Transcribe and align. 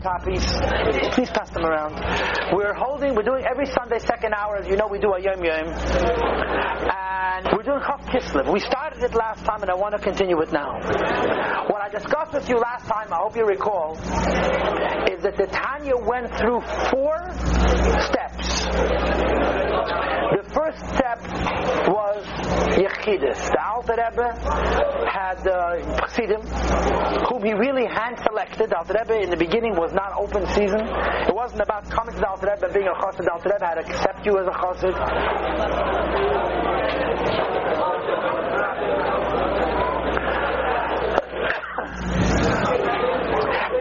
copies. 0.00 0.46
Please 1.10 1.28
pass 1.30 1.50
them 1.50 1.64
around. 1.64 1.94
We're 2.54 2.72
holding, 2.72 3.16
we're 3.16 3.24
doing 3.24 3.44
every 3.44 3.66
Sunday 3.66 3.98
second 3.98 4.32
hour, 4.32 4.58
as 4.58 4.68
you 4.68 4.76
know 4.76 4.86
we 4.86 5.00
do 5.00 5.12
a 5.12 5.20
Yom 5.20 5.42
Yom. 5.42 5.66
And 5.66 7.48
we're 7.52 7.64
doing 7.64 7.80
Chav 7.80 8.06
Kislev. 8.06 8.52
We 8.52 8.60
started 8.60 9.02
it 9.02 9.12
last 9.16 9.44
time 9.44 9.60
and 9.62 9.68
I 9.68 9.74
want 9.74 9.96
to 9.96 10.00
continue 10.00 10.40
it 10.40 10.52
now. 10.52 10.78
What 11.66 11.82
I 11.82 11.88
discussed 11.90 12.32
with 12.32 12.48
you 12.48 12.58
last 12.58 12.86
time, 12.86 13.12
I 13.12 13.16
hope 13.16 13.34
you 13.34 13.44
recall, 13.44 13.94
is 13.94 15.22
that 15.24 15.34
the 15.36 15.48
Tanya 15.50 15.96
went 15.96 16.30
through 16.38 16.60
four 16.92 17.18
steps. 18.06 19.17
The 20.48 20.54
first 20.54 20.78
step 20.96 21.20
was 21.92 22.24
Yechidus. 22.72 23.50
The 23.52 23.62
Alter 23.68 23.96
Rebbe 24.00 24.32
had 25.04 25.46
uh, 25.46 25.76
whom 27.28 27.44
he 27.44 27.52
really 27.52 27.84
hand 27.84 28.18
selected. 28.24 28.70
The 28.70 28.78
Alter 28.78 28.96
Rebbe 28.98 29.20
in 29.22 29.28
the 29.28 29.36
beginning 29.36 29.76
was 29.76 29.92
not 29.92 30.14
open 30.16 30.46
season. 30.54 30.80
It 30.80 31.34
wasn't 31.34 31.60
about 31.60 31.90
coming 31.90 32.14
to 32.14 32.20
the 32.20 32.28
Alter 32.28 32.48
Rebbe 32.54 32.64
and 32.64 32.72
being 32.74 32.88
a 32.88 32.94
Chassid. 32.94 33.24
The 33.24 33.32
Alter 33.32 33.50
Rebbe 33.52 33.66
had 33.66 33.74
to 33.74 33.80
accept 33.84 34.24
you 34.24 34.38
as 34.38 34.46
a 34.46 34.52
Chassid. 34.56 34.96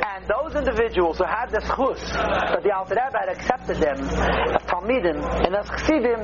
And 0.04 0.28
those 0.28 0.47
individuals 0.58 1.18
who 1.18 1.26
had 1.26 1.52
the 1.52 1.62
schus 1.62 2.00
that 2.14 2.64
the 2.64 2.74
Alter 2.74 2.96
Rebbe 2.96 3.18
had 3.18 3.30
accepted 3.30 3.78
them 3.78 4.00
as 4.02 4.62
Talmidim 4.66 5.22
and 5.46 5.56
as 5.56 5.68
Chassidim 5.70 6.22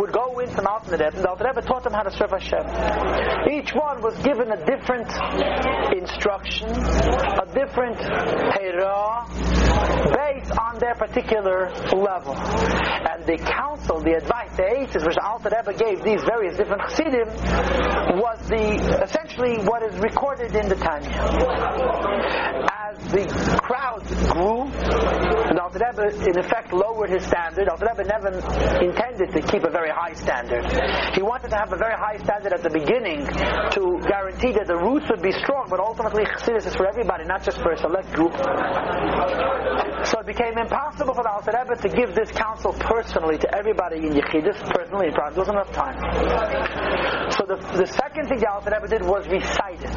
would 0.00 0.12
go 0.12 0.38
into 0.40 0.62
Mount 0.62 0.86
Rebbe 0.90 1.06
and 1.06 1.24
the 1.24 1.28
Alter 1.28 1.44
Rebbe 1.46 1.62
taught 1.62 1.84
them 1.84 1.92
how 1.92 2.02
to 2.02 2.10
serve 2.10 2.30
Hashem. 2.30 2.66
Each 3.50 3.72
one 3.74 4.02
was 4.02 4.18
given 4.22 4.50
a 4.50 4.64
different 4.66 5.08
instruction, 5.94 6.70
a 6.70 7.46
different 7.54 7.98
Torah, 7.98 9.26
based 10.10 10.52
on 10.58 10.78
their 10.78 10.94
particular 10.94 11.70
level. 11.94 12.34
And 12.34 13.24
the 13.26 13.38
counsel, 13.38 14.00
the 14.00 14.16
advice, 14.16 14.50
the 14.56 14.62
eitzes 14.62 15.06
which 15.06 15.16
the 15.16 15.24
Alter 15.24 15.50
Rebbe 15.54 15.78
gave 15.78 16.02
these 16.02 16.22
various 16.24 16.56
different 16.56 16.82
Chassidim 16.90 17.28
was 18.18 18.38
the 18.48 19.04
essentially 19.04 19.58
what 19.64 19.82
is 19.82 19.98
recorded 20.00 20.54
in 20.54 20.68
the 20.68 20.76
Tanya. 20.76 21.10
The 23.10 23.26
crowd 23.60 24.06
grew, 24.30 24.70
and 24.70 25.58
Alter 25.58 25.82
Rebbe 25.82 26.30
in 26.30 26.38
effect 26.38 26.72
lowered 26.72 27.10
his 27.10 27.26
standard. 27.26 27.68
Alter 27.68 27.88
Rebbe 27.90 28.04
never 28.06 28.28
intended 28.78 29.32
to 29.34 29.42
keep 29.50 29.64
a 29.64 29.70
very 29.70 29.90
high 29.90 30.14
standard. 30.14 30.62
He 31.16 31.20
wanted 31.20 31.50
to 31.50 31.56
have 31.56 31.72
a 31.72 31.76
very 31.76 31.94
high 31.98 32.18
standard 32.22 32.52
at 32.52 32.62
the 32.62 32.70
beginning 32.70 33.26
to 33.26 33.98
guarantee 34.06 34.52
that 34.52 34.68
the 34.68 34.76
roots 34.76 35.10
would 35.10 35.22
be 35.22 35.32
strong, 35.32 35.66
but 35.68 35.80
ultimately 35.80 36.22
Chassidus 36.22 36.66
is 36.66 36.76
for 36.76 36.86
everybody, 36.86 37.24
not 37.24 37.42
just 37.42 37.58
for 37.58 37.72
a 37.72 37.78
select 37.78 38.12
group. 38.12 38.30
So 40.04 40.20
it 40.20 40.26
became 40.26 40.56
impossible 40.56 41.14
for 41.14 41.22
the 41.22 41.30
Alter 41.30 41.52
Rebbe 41.52 41.76
to 41.76 41.88
give 41.88 42.14
this 42.14 42.30
counsel 42.32 42.72
personally 42.72 43.36
to 43.38 43.48
everybody 43.54 43.98
in 44.06 44.16
Yechidus, 44.16 44.56
personally, 44.72 45.12
there 45.12 45.28
wasn't 45.36 45.60
enough 45.60 45.72
time. 45.72 46.00
So 47.36 47.44
the, 47.44 47.60
the 47.76 47.86
second 47.86 48.28
thing 48.28 48.40
the 48.40 48.50
Alter 48.50 48.72
Rebbe 48.72 48.88
did 48.88 49.02
was 49.02 49.28
recite 49.28 49.84
it. 49.84 49.92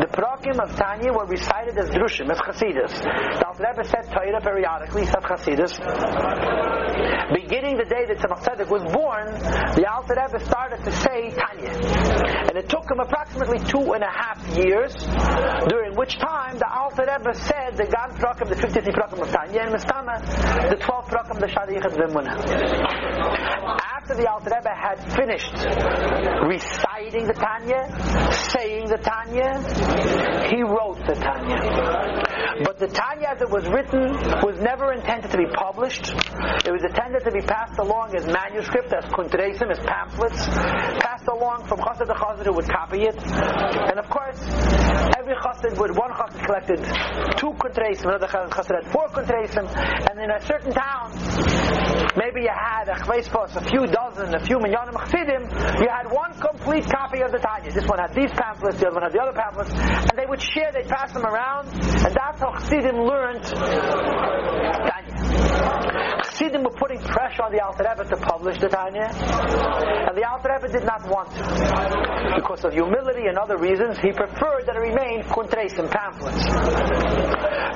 The 0.00 0.08
Prakim 0.08 0.56
of 0.56 0.74
Tanya 0.76 1.12
were 1.12 1.26
recited 1.26 1.76
as 1.76 1.90
Drushim, 1.90 2.32
as 2.32 2.40
Chasidus. 2.40 2.96
The 2.96 3.44
Alter 3.46 3.64
Rebbe 3.68 3.84
said 3.84 4.08
Torah 4.08 4.40
periodically, 4.40 5.04
said 5.04 5.20
Chasidus. 5.20 5.76
Beginning 7.34 7.76
the 7.76 7.84
day 7.84 8.06
that 8.08 8.18
Tzemach 8.18 8.40
Tzedek 8.40 8.70
was 8.70 8.82
born, 8.88 9.36
the 9.76 9.84
Alter 9.84 10.16
Rebbe 10.16 10.40
started 10.44 10.82
to 10.84 10.92
say 10.92 11.30
Tanya. 11.34 11.76
And 12.48 12.56
it 12.56 12.68
took 12.68 12.88
him 12.88 13.00
approximately 13.00 13.58
two 13.60 13.92
and 13.92 14.02
a 14.02 14.10
half 14.10 14.40
years, 14.56 14.94
during 15.68 15.94
which 15.94 16.18
time 16.18 16.56
the 16.58 16.68
Alter 16.68 17.04
Rebbe 17.04 17.34
said 17.34 17.76
the 17.76 17.84
Gan 17.84 18.16
Prakim, 18.16 18.48
the 18.48 18.56
50th 18.56 18.88
Prakim 18.94 19.25
and 19.34 19.74
Mistama, 19.74 20.20
the 20.70 20.76
12th 20.76 21.08
Prakim, 21.08 21.40
the 21.40 21.46
Shadi 21.46 21.78
Yichad 21.78 21.96
V'Emunah. 21.96 22.36
After 23.96 24.14
the 24.14 24.30
Alter 24.30 24.50
Rebbe 24.54 24.70
had 24.70 24.98
finished 25.14 25.52
reciting 26.46 27.26
the 27.26 27.34
Tanya, 27.34 27.90
saying 28.32 28.88
the 28.88 28.98
Tanya, 28.98 29.58
he 30.48 30.62
wrote 30.62 30.98
the 31.06 31.14
Tanya. 31.14 31.58
But 32.64 32.78
the 32.78 32.86
Tanya 32.86 33.34
as 33.34 33.42
it 33.42 33.50
was 33.50 33.66
written 33.66 34.14
was 34.42 34.60
never 34.60 34.92
intended 34.92 35.30
to 35.30 35.38
be 35.38 35.46
published. 35.54 36.12
It 36.64 36.72
was 36.72 36.84
intended 36.84 37.24
to 37.24 37.32
be 37.32 37.40
passed 37.40 37.78
along 37.78 38.14
as 38.14 38.26
manuscript, 38.26 38.92
as 38.92 39.04
kuntresim, 39.10 39.70
as 39.70 39.80
pamphlets, 39.80 40.46
passed 41.02 41.26
along 41.26 41.66
from 41.66 41.80
chassid 41.80 42.06
to 42.06 42.14
chassid 42.14 42.46
who 42.46 42.52
would 42.52 42.68
copy 42.68 43.02
it. 43.02 43.16
And 43.18 43.98
of 43.98 44.08
course, 44.08 44.38
every 45.26 45.42
chassid 45.42 45.78
would, 45.78 45.96
one 45.96 46.10
chassid 46.12 46.44
collected 46.44 46.78
two 47.38 47.52
kuntresim, 47.58 48.06
another 48.06 48.28
chassid 48.28 48.82
had 48.82 48.92
four 48.92 49.08
kuntresim, 49.08 49.66
and 50.08 50.20
in 50.20 50.30
a 50.30 50.40
certain 50.42 50.72
town, 50.72 51.10
maybe 52.16 52.42
you 52.42 52.54
had 52.54 52.88
a 52.88 52.94
chveisfos, 52.94 53.56
a 53.56 53.60
few 53.68 53.86
dozen, 53.86 54.34
a 54.34 54.40
few 54.40 54.58
minyanim 54.58 54.94
chassidim, 54.94 55.42
you 55.82 55.88
had 55.88 56.06
one 56.10 56.32
complete 56.38 56.84
copy 56.86 57.22
of 57.22 57.32
the 57.32 57.38
Tanya. 57.38 57.72
This 57.72 57.86
one 57.86 57.98
had 57.98 58.14
these 58.14 58.30
pamphlets, 58.32 58.78
the 58.78 58.86
other 58.86 58.94
one 58.94 59.02
had 59.02 59.12
the 59.12 59.20
other 59.20 59.32
pamphlets, 59.32 59.72
and 59.74 60.16
they 60.16 60.26
would 60.26 60.40
share, 60.40 60.70
they'd 60.72 60.88
pass 60.88 61.12
them 61.12 61.26
around, 61.26 61.68
and 61.72 62.14
that's 62.14 62.40
how 62.40 62.52
chassidim 62.52 62.96
learned 62.96 63.42
Tanya. 63.42 65.15
Chassidim 66.36 66.64
were 66.64 66.70
putting 66.70 67.00
pressure 67.00 67.42
on 67.42 67.52
the 67.52 67.60
Alter 67.64 67.84
Rebbe 67.88 68.08
to 68.10 68.16
publish 68.16 68.58
the 68.58 68.68
Tanya, 68.68 69.08
and 69.08 70.16
the 70.16 70.28
Alter 70.28 70.52
Rebbe 70.52 70.68
did 70.72 70.84
not 70.84 71.06
want 71.08 71.30
to. 71.32 71.42
Because 72.36 72.64
of 72.64 72.72
humility 72.72 73.26
and 73.26 73.38
other 73.38 73.56
reasons, 73.56 73.98
he 73.98 74.12
preferred 74.12 74.66
that 74.66 74.76
it 74.76 74.80
remain 74.80 75.22
kuntresim 75.24 75.90
pamphlets. 75.90 76.44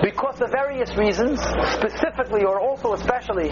Because 0.02 0.40
of 0.40 0.50
various 0.50 0.94
reasons, 0.96 1.40
specifically 1.40 2.44
or 2.44 2.60
also 2.60 2.92
especially 2.94 3.48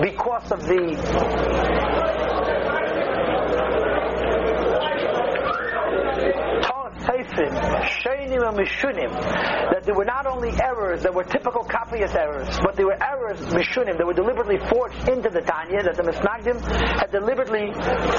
because 0.00 0.50
of 0.50 0.62
the 0.66 2.31
Mishunim, 8.50 9.12
that 9.70 9.84
there 9.84 9.94
were 9.94 10.04
not 10.04 10.26
only 10.26 10.50
errors 10.60 11.02
that 11.02 11.14
were 11.14 11.24
typical 11.24 11.62
copyist 11.62 12.14
errors, 12.14 12.48
but 12.64 12.74
there 12.76 12.86
were 12.86 12.98
errors, 13.02 13.38
Mishunim, 13.52 13.98
that 13.98 14.06
were 14.06 14.14
deliberately 14.14 14.58
forged 14.68 15.08
into 15.08 15.30
the 15.30 15.40
Tanya, 15.40 15.82
that 15.84 15.94
the 15.96 16.02
Misnagdim 16.02 16.58
had 16.98 17.10
deliberately 17.10 17.72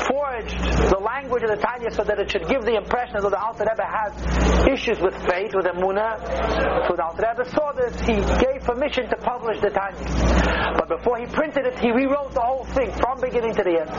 forged 0.08 0.58
the 0.90 1.00
language 1.02 1.44
of 1.44 1.50
the 1.50 1.58
Tanya 1.58 1.92
so 1.92 2.04
that 2.04 2.20
it 2.20 2.32
should 2.32 2.48
give 2.48 2.64
the 2.64 2.76
impression 2.76 3.22
that 3.22 3.30
the 3.30 3.42
Alter 3.42 3.66
Rebbe 3.68 3.84
has 3.84 4.12
issues 4.68 5.00
with 5.02 5.16
faith, 5.28 5.52
with 5.54 5.66
Emunah. 5.66 6.88
So 6.88 6.96
the 6.96 7.04
Alter 7.04 7.26
Rebbe 7.28 7.50
saw 7.50 7.74
this, 7.74 8.00
he 8.02 8.16
gave 8.44 8.64
permission 8.64 9.10
to 9.10 9.18
publish 9.18 9.60
the 9.60 9.70
Tanya. 9.70 10.43
But 10.78 10.88
before 10.88 11.18
he 11.18 11.26
printed 11.26 11.66
it, 11.66 11.80
he 11.80 11.92
rewrote 11.92 12.34
the 12.34 12.42
whole 12.42 12.66
thing 12.66 12.92
from 12.92 13.20
beginning 13.20 13.56
to 13.56 13.64
the 13.64 13.80
end. 13.82 13.90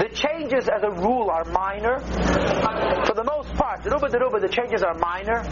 The 0.00 0.08
changes 0.14 0.68
as 0.68 0.82
a 0.82 0.90
rule 0.90 1.30
are 1.30 1.44
minor. 1.44 2.00
For 3.06 3.14
the 3.14 3.24
most 3.24 3.52
part, 3.54 3.82
the 3.84 3.90
the 4.40 4.48
changes 4.48 4.82
are 4.82 4.94
minor. 4.94 5.42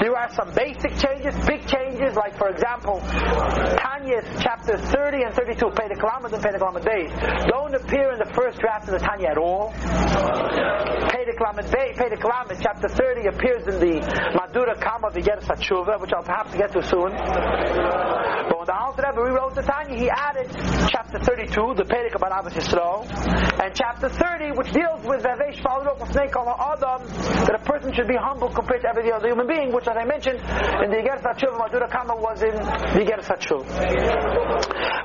There 0.00 0.14
are 0.14 0.30
some 0.34 0.52
basic 0.54 0.94
changes, 0.98 1.34
big 1.46 1.66
changes, 1.66 2.14
like 2.14 2.36
for 2.38 2.48
example, 2.48 3.00
Tanya's 3.00 4.26
chapter 4.40 4.78
30 4.78 5.24
and 5.24 5.34
32, 5.34 5.66
Pedek 5.74 6.02
Lamed 6.02 6.32
and 6.34 6.42
Pedek 6.42 6.62
Lamed 6.62 6.84
Beis, 6.86 7.10
don't 7.48 7.74
appear 7.74 8.12
in 8.12 8.18
the 8.18 8.30
first 8.34 8.60
draft 8.60 8.88
of 8.88 8.94
the 8.94 9.02
Tanya 9.04 9.30
at 9.30 9.38
all. 9.38 9.72
Beis, 11.70 11.96
Pedek 11.96 12.22
Lamed, 12.22 12.60
chapter 12.62 12.88
30 12.88 13.26
appears 13.26 13.66
in 13.66 13.80
the 13.80 14.00
Madura 14.34 14.78
Kama 14.78 15.10
Viger 15.10 15.40
Satshuva, 15.40 16.00
which 16.00 16.12
I'll 16.12 16.22
perhaps 16.22 16.54
get 16.54 16.72
to 16.72 16.82
soon. 16.82 17.10
But 17.10 18.58
when 18.58 18.66
the 18.66 18.76
Alter 18.76 19.02
Rebbe 19.16 19.39
rewrote 19.40 19.54
the 19.54 19.62
Tanya, 19.62 19.96
he 19.98 20.10
added 20.10 20.48
chapter 20.88 21.18
32, 21.18 21.74
the 21.76 21.84
Pedek 21.84 22.14
about 22.14 22.32
Abbas 22.40 22.54
Yisrael, 22.54 23.08
and 23.62 23.74
chapter 23.74 24.08
30, 24.08 24.52
which 24.56 24.72
deals 24.72 25.04
with 25.04 25.22
Vevesh 25.22 25.60
Falurok 25.62 26.12
Snake 26.12 26.34
Adam, 26.36 27.06
that 27.46 27.56
a 27.56 27.64
person 27.64 27.92
should 27.94 28.08
be 28.08 28.16
humble 28.16 28.48
compared 28.48 28.82
to 28.82 28.88
every 28.88 29.10
other 29.12 29.28
human 29.28 29.46
being, 29.46 29.72
which, 29.72 29.86
as 29.88 29.96
I 29.96 30.04
mentioned, 30.04 30.40
in 30.40 30.90
the 30.90 31.00
Iger 31.00 31.20
Satshuv, 31.22 31.56
Madura 31.58 31.88
Kama 31.88 32.16
was 32.16 32.42
in 32.42 32.54
the 32.54 33.00
Iger 33.00 33.20
Satshuv. 33.24 33.64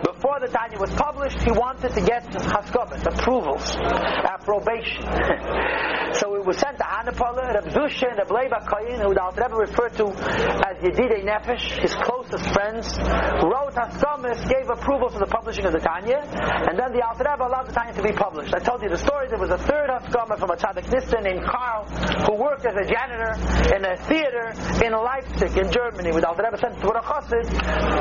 Before 0.04 0.40
the 0.40 0.48
Tanya 0.48 0.80
was 0.80 0.92
published, 0.94 1.42
he 1.44 1.52
wanted 1.52 1.92
to 1.92 2.02
get 2.02 2.24
haskamas, 2.32 3.06
approvals, 3.06 3.76
approbation. 3.78 5.04
so 6.20 6.36
it 6.36 6.46
was 6.46 6.58
sent 6.58 6.78
to 6.78 6.84
Hanapala, 6.84 7.54
Reb 7.54 7.66
Zusha, 7.72 8.10
and 8.10 8.20
Reb 8.20 8.30
Leiba 8.30 8.66
Kayin, 8.66 9.02
who 9.04 9.14
the 9.14 9.22
Alter 9.22 9.44
Rebbe 9.44 9.56
referred 9.56 9.94
to 9.98 10.08
as 10.08 10.78
Yedidei 10.82 11.24
Nefesh, 11.24 11.80
his 11.82 11.94
closest 12.36 12.54
friends, 12.54 12.98
wrote 13.44 13.74
haskamas, 13.74 14.48
gave 14.50 14.70
approval 14.70 15.10
to 15.10 15.20
the 15.20 15.26
publishing 15.26 15.66
of 15.66 15.74
the 15.74 15.80
Tanya, 15.80 16.20
and 16.20 16.78
then 16.78 16.92
the 16.92 17.02
Alter 17.06 17.24
Rebbe 17.24 17.44
allowed 17.46 17.68
the 17.68 17.74
Tanya 17.74 17.94
to 17.94 18.04
be 18.04 18.12
published. 18.12 18.54
I 18.54 18.60
told 18.60 18.82
you 18.84 18.90
the 18.90 18.98
story, 18.98 19.28
there 19.28 19.40
was 19.40 19.52
a 19.52 19.58
third 19.58 19.90
haskama 19.90 20.38
from 20.40 20.50
a 20.52 20.56
tzaddik 20.56 20.92
Nissen 20.92 21.24
named 21.24 21.46
Carl, 21.46 21.86
who 22.28 22.36
worked 22.36 22.66
as 22.66 22.76
a 22.76 22.86
janitor 22.86 23.36
in 23.76 23.86
a 23.86 23.96
theater 24.08 24.52
in 24.84 24.92
Leipzig, 24.92 25.58
in 25.58 25.72
Germany, 25.72 26.12
with 26.12 26.26
Alter 26.26 26.44
Rebbe 26.44 26.58
sent 26.58 26.82
to 26.82 26.90
a 26.90 27.02
chassid, 27.02 27.48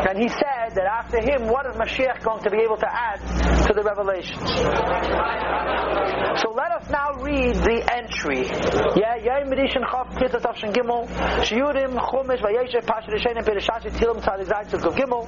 and 0.08 0.18
he 0.18 0.28
said, 0.28 0.74
that 0.74 0.86
after 0.86 1.20
him, 1.20 1.46
what 1.46 1.66
is 1.66 1.76
Mashiach 1.76 2.22
going 2.24 2.42
to 2.42 2.50
be 2.50 2.58
able 2.58 2.76
to 2.76 2.88
add 2.90 3.20
to 3.66 3.72
the 3.74 3.82
revelations? 3.82 4.42
So 6.42 6.50
let 6.50 6.72
us 6.72 6.90
now 6.90 7.14
read 7.22 7.54
the 7.54 7.78
entry. 7.94 8.42
Yeah, 8.98 9.22
Rishon 9.44 9.86
Chav 9.86 10.10
Gimel 10.74 11.06
Shiurim 11.44 11.94
Vayeshev 11.94 12.84
Tzadi 14.24 14.44
Zayt 14.44 14.70
Tzuk 14.70 14.96
Gimel. 14.96 15.26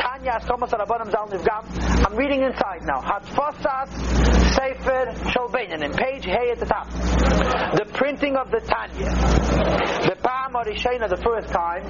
Tanya 0.00 0.38
Askomas 0.40 0.70
Arabanim 0.70 1.10
Zal 1.10 1.28
Nivgam 1.28 2.06
I'm 2.06 2.16
reading 2.16 2.42
inside 2.42 2.82
now. 2.84 3.00
Hatfasas 3.00 3.90
Sefer 4.54 5.12
Shalbeinin 5.30 5.94
page 5.96 6.24
Hey 6.24 6.50
at 6.50 6.58
the 6.58 6.66
top. 6.66 6.90
The 6.90 7.84
printing 7.92 8.36
of 8.36 8.50
the 8.50 8.60
Tanya. 8.60 9.10
The 10.08 10.16
Pam 10.22 10.54
Arishena 10.54 11.08
the 11.08 11.18
first 11.18 11.48
time. 11.52 11.84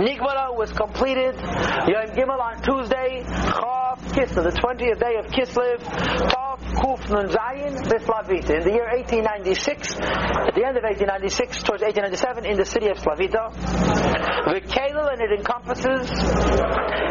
Nigmara 0.00 0.56
was 0.56 0.72
completed. 0.72 1.36
Yom 1.36 2.16
Gimel 2.16 2.40
on 2.40 2.62
Tuesday. 2.62 3.22
Chav 3.22 3.98
Kislev 4.16 4.44
the 4.44 4.58
20th 4.58 5.00
day 5.00 5.16
of 5.16 5.26
Kislev 5.26 6.41
Kuf 6.74 7.08
Nun 7.10 7.28
Zayin 7.28 7.76
Bislavita 7.84 8.58
in 8.58 8.62
the 8.64 8.72
year 8.72 8.88
1896 8.90 9.96
at 10.00 10.54
the 10.54 10.64
end 10.64 10.76
of 10.76 10.84
1896 10.84 11.62
towards 11.62 11.82
1897 11.82 12.46
in 12.46 12.56
the 12.56 12.64
city 12.64 12.88
of 12.88 12.98
Slavita 12.98 13.52
the 13.52 14.60
Kalil 14.66 15.08
and 15.12 15.20
it 15.20 15.32
encompasses 15.38 16.08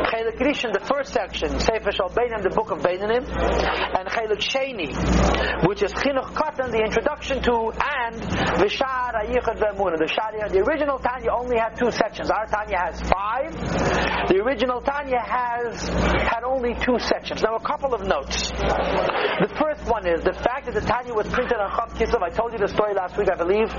Chelik 0.09 0.37
Rishon 0.39 0.73
the 0.73 0.83
first 0.83 1.13
section 1.13 1.59
Sefer 1.59 1.91
Shal 1.91 2.09
Beinim 2.09 2.43
the 2.43 2.49
book 2.49 2.71
of 2.71 2.79
Beinanim 2.79 3.25
and 3.27 4.05
Chelik 4.09 4.41
Sheni 4.41 4.89
which 5.67 5.83
is 5.83 5.93
Chinuch 5.93 6.33
Katan 6.33 6.71
the 6.71 6.81
introduction 6.83 7.41
to 7.43 7.71
and 7.75 8.21
Vishar 8.59 9.13
Ayichad 9.13 9.57
Ve'emunah 9.59 9.97
the 9.97 10.07
Sharia 10.07 10.49
the 10.49 10.59
original 10.59 10.99
Tanya 10.99 11.31
only 11.31 11.57
had 11.57 11.77
two 11.77 11.91
sections. 11.91 12.29
Our 12.29 12.45
Tanya 12.47 12.77
has 12.77 13.01
five. 13.01 13.53
The 14.27 14.41
original 14.43 14.81
Tanya 14.81 15.19
has 15.19 15.87
had 15.87 16.43
only 16.43 16.73
two 16.75 16.99
sections. 16.99 17.41
Now 17.41 17.55
a 17.55 17.59
couple 17.59 17.93
of 17.93 18.05
notes. 18.05 18.49
The 18.51 19.50
first 19.57 19.83
one 19.89 20.05
is 20.07 20.23
the 20.23 20.33
fact 20.33 20.65
that 20.65 20.73
the 20.73 20.81
Tanya 20.81 21.13
was 21.13 21.27
printed 21.27 21.57
on 21.57 21.69
Chav 21.71 21.89
Kislev 21.97 22.21
I 22.21 22.29
told 22.29 22.53
you 22.53 22.59
the 22.59 22.67
story 22.67 22.93
last 22.93 23.17
week 23.17 23.29
I 23.31 23.35
believe 23.35 23.69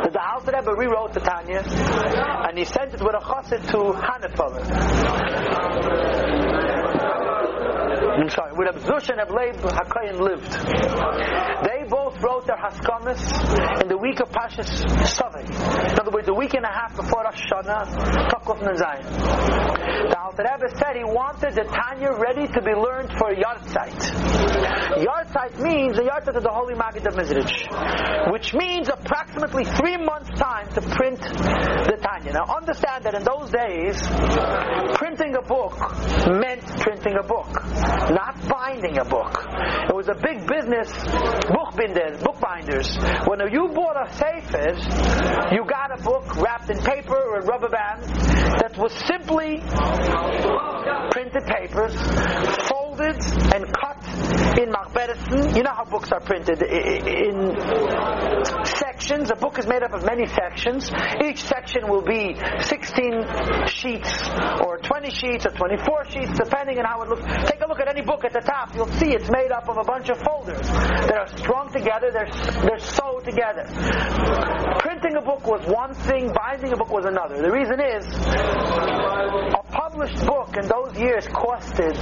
that 0.00 0.12
the 0.12 0.20
Alter 0.20 0.52
Rebbe 0.56 0.72
rewrote 0.76 1.12
the 1.12 1.20
Tanya 1.20 1.62
and 1.64 2.58
he 2.58 2.64
sent 2.64 2.94
it 2.94 3.00
with 3.00 3.14
a 3.14 3.20
chassid 3.20 3.66
to 3.70 3.92
Hannafel. 3.94 4.50
I'm 8.10 8.28
sorry, 8.28 8.52
with 8.52 8.68
Abzush 8.74 9.08
and 9.10 9.20
Ableib 9.20 9.56
HaKayin 9.56 10.20
lived. 10.20 10.52
They 11.64 11.88
both 11.88 12.20
wrote 12.22 12.46
their 12.46 12.56
Haskamas 12.56 13.82
in 13.82 13.88
the 13.88 13.96
week 13.96 14.20
of 14.20 14.30
Pashas 14.30 14.68
Savai. 15.06 15.46
A 16.30 16.32
week 16.32 16.54
and 16.54 16.64
a 16.64 16.68
half 16.68 16.94
before 16.94 17.24
Rosh 17.24 17.42
Hashanah, 17.50 18.30
Tokuf 18.30 18.62
Nazayin. 18.62 19.02
The 20.10 20.16
Alter 20.16 20.46
Rebbe 20.46 20.70
said 20.78 20.94
he 20.94 21.02
wanted 21.02 21.54
the 21.54 21.64
Tanya 21.64 22.12
ready 22.12 22.46
to 22.46 22.62
be 22.62 22.70
learned 22.70 23.10
for 23.18 23.34
Yartzeit. 23.34 23.98
Yartzeit 25.02 25.58
means 25.58 25.96
the 25.96 26.02
Yartzeit 26.02 26.36
of 26.36 26.44
the 26.44 26.50
Holy 26.50 26.74
Maggid 26.74 27.04
of 27.08 27.14
Mezritch, 27.14 27.66
which 28.30 28.54
means 28.54 28.88
approximately 28.88 29.64
three 29.64 29.96
months' 29.96 30.30
time 30.38 30.68
to 30.70 30.80
print 30.80 31.18
the 31.18 31.98
Tanya. 32.00 32.32
Now 32.32 32.46
understand 32.46 33.04
that 33.04 33.14
in 33.14 33.24
those 33.26 33.50
days, 33.50 33.98
printing 34.94 35.34
a 35.34 35.42
book 35.42 35.74
meant 36.30 36.62
printing 36.78 37.18
a 37.18 37.26
book, 37.26 37.50
not 38.14 38.38
binding 38.46 38.98
a 38.98 39.04
book. 39.04 39.34
It 39.90 39.94
was 39.94 40.06
a 40.08 40.14
big 40.14 40.46
business, 40.46 40.94
bookbinders, 41.50 42.22
bookbinders. 42.22 42.94
When 43.26 43.40
you 43.50 43.74
bought 43.74 43.98
a 43.98 44.06
Sefer, 44.14 44.78
you 45.54 45.64
got 45.66 45.98
a 45.98 46.02
book 46.02 46.19
wrapped 46.36 46.70
in 46.70 46.78
paper 46.78 47.16
or 47.16 47.40
a 47.40 47.44
rubber 47.44 47.68
band 47.68 48.02
that 48.04 48.76
was 48.76 48.92
simply 48.92 49.60
printed 51.10 51.44
papers, 51.46 51.94
folded 52.68 52.89
and 53.00 53.64
cut 53.72 53.96
in 54.58 54.68
Machberesen. 54.70 55.56
You 55.56 55.62
know 55.62 55.72
how 55.72 55.84
books 55.84 56.12
are 56.12 56.20
printed 56.20 56.62
in 56.62 57.56
sections. 58.64 59.30
A 59.30 59.36
book 59.36 59.58
is 59.58 59.66
made 59.66 59.82
up 59.82 59.92
of 59.92 60.04
many 60.04 60.26
sections. 60.26 60.90
Each 61.24 61.42
section 61.42 61.88
will 61.88 62.02
be 62.02 62.36
16 62.60 63.66
sheets 63.66 64.28
or 64.64 64.78
20 64.78 65.10
sheets 65.10 65.46
or 65.46 65.50
24 65.50 66.04
sheets, 66.10 66.38
depending 66.38 66.78
on 66.78 66.84
how 66.84 67.02
it 67.02 67.08
looks. 67.08 67.22
Take 67.50 67.62
a 67.62 67.68
look 67.68 67.80
at 67.80 67.88
any 67.88 68.02
book 68.02 68.24
at 68.24 68.32
the 68.32 68.40
top. 68.40 68.74
You'll 68.74 68.92
see 69.00 69.12
it's 69.12 69.30
made 69.30 69.50
up 69.50 69.68
of 69.68 69.78
a 69.78 69.84
bunch 69.84 70.10
of 70.10 70.18
folders 70.20 70.68
that 70.68 71.16
are 71.16 71.28
strung 71.38 71.72
together. 71.72 72.10
They're 72.12 72.30
they're 72.62 72.78
sewed 72.78 73.24
together. 73.24 73.64
Printing 74.80 75.16
a 75.16 75.22
book 75.22 75.46
was 75.46 75.66
one 75.66 75.94
thing. 75.94 76.32
Binding 76.32 76.72
a 76.72 76.76
book 76.76 76.90
was 76.90 77.06
another. 77.06 77.40
The 77.40 77.50
reason 77.50 77.80
is 77.80 78.04
a 79.56 79.62
published 80.00 80.26
book 80.26 80.56
in 80.56 80.66
those 80.66 80.98
years 80.98 81.26
costed 81.26 81.94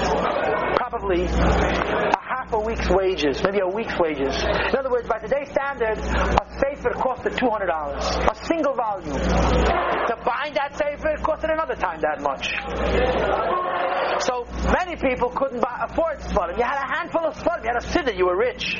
probably 0.77 1.25
a 1.25 2.21
half 2.21 2.53
a 2.53 2.59
week's 2.61 2.89
wages, 2.91 3.43
maybe 3.43 3.59
a 3.59 3.67
week's 3.67 3.99
wages. 3.99 4.37
In 4.41 4.77
other 4.77 4.91
words, 4.91 5.09
by 5.09 5.19
today's 5.19 5.50
standards, 5.50 6.00
a 6.06 6.47
sefer 6.61 6.91
costed 6.91 7.37
two 7.37 7.50
hundred 7.50 7.67
dollars, 7.67 8.05
a 8.05 8.35
single 8.47 8.75
volume. 8.75 9.15
To 9.15 10.17
bind 10.25 10.55
that 10.55 10.77
sefer 10.77 11.17
costed 11.23 11.53
another 11.53 11.75
time 11.75 12.00
that 12.00 12.21
much. 12.21 13.78
So 14.20 14.47
many 14.76 14.97
people 14.97 15.31
couldn't 15.31 15.61
buy, 15.61 15.87
afford 15.88 16.19
Sfarim. 16.20 16.59
You 16.59 16.65
had 16.65 16.82
a 16.82 16.97
handful 16.97 17.25
of 17.26 17.35
Sfarim. 17.37 17.62
You 17.62 17.70
had 17.73 17.82
a 17.82 17.87
siddur. 17.87 18.17
You 18.17 18.26
were 18.26 18.37
rich 18.37 18.76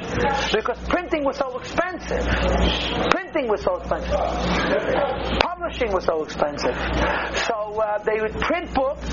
because 0.52 0.79
printing 0.88 1.25
was 1.25 1.37
so 1.37 1.58
expensive. 1.58 2.26
Printing 3.11 3.49
was 3.49 3.62
so 3.62 3.76
expensive. 3.76 4.19
Publishing 5.40 5.93
was 5.93 6.05
so 6.05 6.23
expensive. 6.25 6.75
So 7.46 7.79
uh, 7.79 7.99
they 8.05 8.20
would 8.20 8.35
print 8.40 8.75
books, 8.75 9.08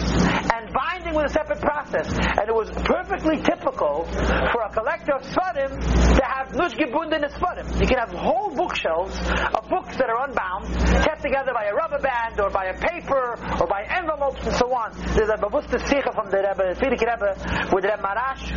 and 0.53 0.73
binding 0.73 1.13
was 1.13 1.31
a 1.31 1.33
separate 1.33 1.61
process. 1.61 2.11
And 2.13 2.49
it 2.49 2.55
was 2.55 2.69
perfectly 2.71 3.41
typical 3.41 4.05
for 4.05 4.61
a 4.63 4.71
collector 4.73 5.13
of 5.13 5.21
Sfarim 5.23 5.77
to 6.17 6.23
have 6.25 6.49
Nushgebundin 6.53 7.21
Sfarim. 7.37 7.79
You 7.79 7.87
can 7.87 7.99
have 7.99 8.11
whole 8.11 8.49
bookshelves 8.55 9.17
of 9.53 9.69
books 9.69 9.97
that 9.97 10.09
are 10.09 10.27
unbound, 10.27 10.73
kept 11.03 11.21
together 11.21 11.53
by 11.53 11.65
a 11.65 11.73
rubber 11.73 11.99
band 11.99 12.39
or 12.39 12.49
by 12.49 12.65
a 12.65 12.77
paper 12.79 13.37
or 13.61 13.67
by 13.67 13.83
envelopes 13.89 14.45
and 14.45 14.55
so 14.55 14.73
on. 14.73 14.91
There's 15.15 15.29
a 15.29 15.37
Babusta 15.37 15.79
Sikha 15.87 16.11
from 16.15 16.31
the 16.31 16.37
Rebbe, 16.37 16.73
Frierdiker 16.79 17.11
Rebbe, 17.11 17.69
with 17.75 17.83
Reb 17.83 17.99
Marash, 17.99 18.47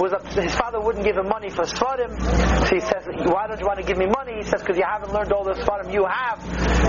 was 0.00 0.12
a, 0.12 0.42
his 0.42 0.54
father 0.54 0.80
wouldn't 0.80 1.04
give 1.04 1.16
him 1.16 1.28
money 1.28 1.48
for 1.48 1.64
Sfarim. 1.64 2.18
So 2.66 2.74
he 2.74 2.80
says, 2.80 3.06
why 3.24 3.46
don't 3.46 3.60
you 3.60 3.66
want 3.66 3.78
to 3.78 3.86
give 3.86 3.96
me 3.96 4.06
money? 4.06 4.36
He 4.38 4.42
says, 4.42 4.60
because 4.60 4.76
you 4.76 4.84
haven't 4.84 5.12
learned 5.12 5.32
all 5.32 5.44
the 5.44 5.54
Sfarim 5.54 5.92
you 5.92 6.04
have. 6.04 6.42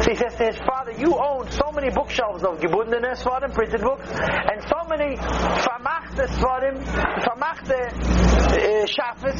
So 0.04 0.12
he 0.12 0.18
says 0.18 0.36
to 0.36 0.46
his 0.46 0.58
father, 0.66 0.92
you 0.98 1.14
own 1.16 1.50
so 1.52 1.72
many 1.72 1.90
bookshelves 1.90 2.44
of 2.44 2.60
Gebundene 2.60 3.14
Sfarim, 3.16 3.54
printed 3.54 3.82
books, 3.82 4.10
and 4.10 4.62
so 4.66 4.88
many 4.90 5.16
Vermachte 5.16 6.26
Sfarim, 6.38 6.82
Vermachte 7.40 7.72
uh, 7.72 8.86
Shafis, 8.86 9.40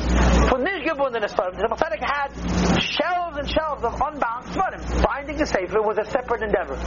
for 0.50 0.58
nicht 0.60 0.88
gebundene 0.88 1.28
Sfarim. 1.28 1.58
The 1.58 1.68
Mosaic 1.68 2.00
had 2.00 2.32
shelves 2.80 3.38
and 3.38 3.50
shelves 3.50 3.84
of 3.84 3.94
unbound 4.00 4.46
Sfarim. 4.56 5.04
Binding 5.04 5.38
the 5.38 5.46
Sefer 5.46 5.82
was 5.82 5.98
a 5.98 6.06
separate 6.10 6.44
endeavor. 6.44 6.78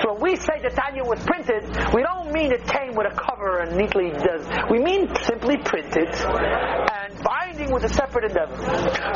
So 0.00 0.14
when 0.14 0.22
we 0.22 0.36
say 0.36 0.60
the 0.62 0.70
Tanya 0.70 1.04
was 1.04 1.20
printed, 1.24 1.68
we 1.92 2.02
don't 2.02 2.32
mean 2.32 2.52
it 2.52 2.66
came 2.66 2.96
with 2.96 3.12
a 3.12 3.14
cover 3.14 3.60
and 3.60 3.76
neatly 3.76 4.10
does. 4.16 4.48
We 4.70 4.78
mean 4.80 5.12
simply 5.28 5.58
printed, 5.58 6.08
and 6.08 7.12
binding 7.60 7.74
was 7.74 7.84
a 7.84 7.88
separate 7.94 8.24
endeavor. 8.24 8.56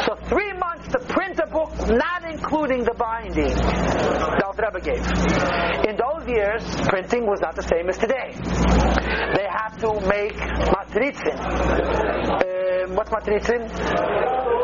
So 0.05 0.15
three 0.29 0.53
months 0.55 0.89
to 0.93 0.99
print 0.99 1.39
a 1.39 1.47
book, 1.47 1.71
not 1.89 2.25
including 2.31 2.85
the 2.85 2.95
binding, 2.95 3.49
the 3.49 4.45
Rebbe 4.65 4.81
gave. 4.81 5.05
In 5.89 5.97
those 5.97 6.29
years, 6.29 6.63
printing 6.89 7.27
was 7.27 7.41
not 7.41 7.57
the 7.57 7.63
same 7.63 7.89
as 7.89 7.99
today. 7.99 8.33
They 9.37 9.47
had 9.49 9.77
to 9.81 10.01
make 10.07 10.37
matritzin. 10.73 11.37
Uh, 11.41 12.64
Um, 12.85 12.97
what's 12.97 13.11
matritzin? 13.11 13.71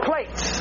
Plates. 0.04 0.60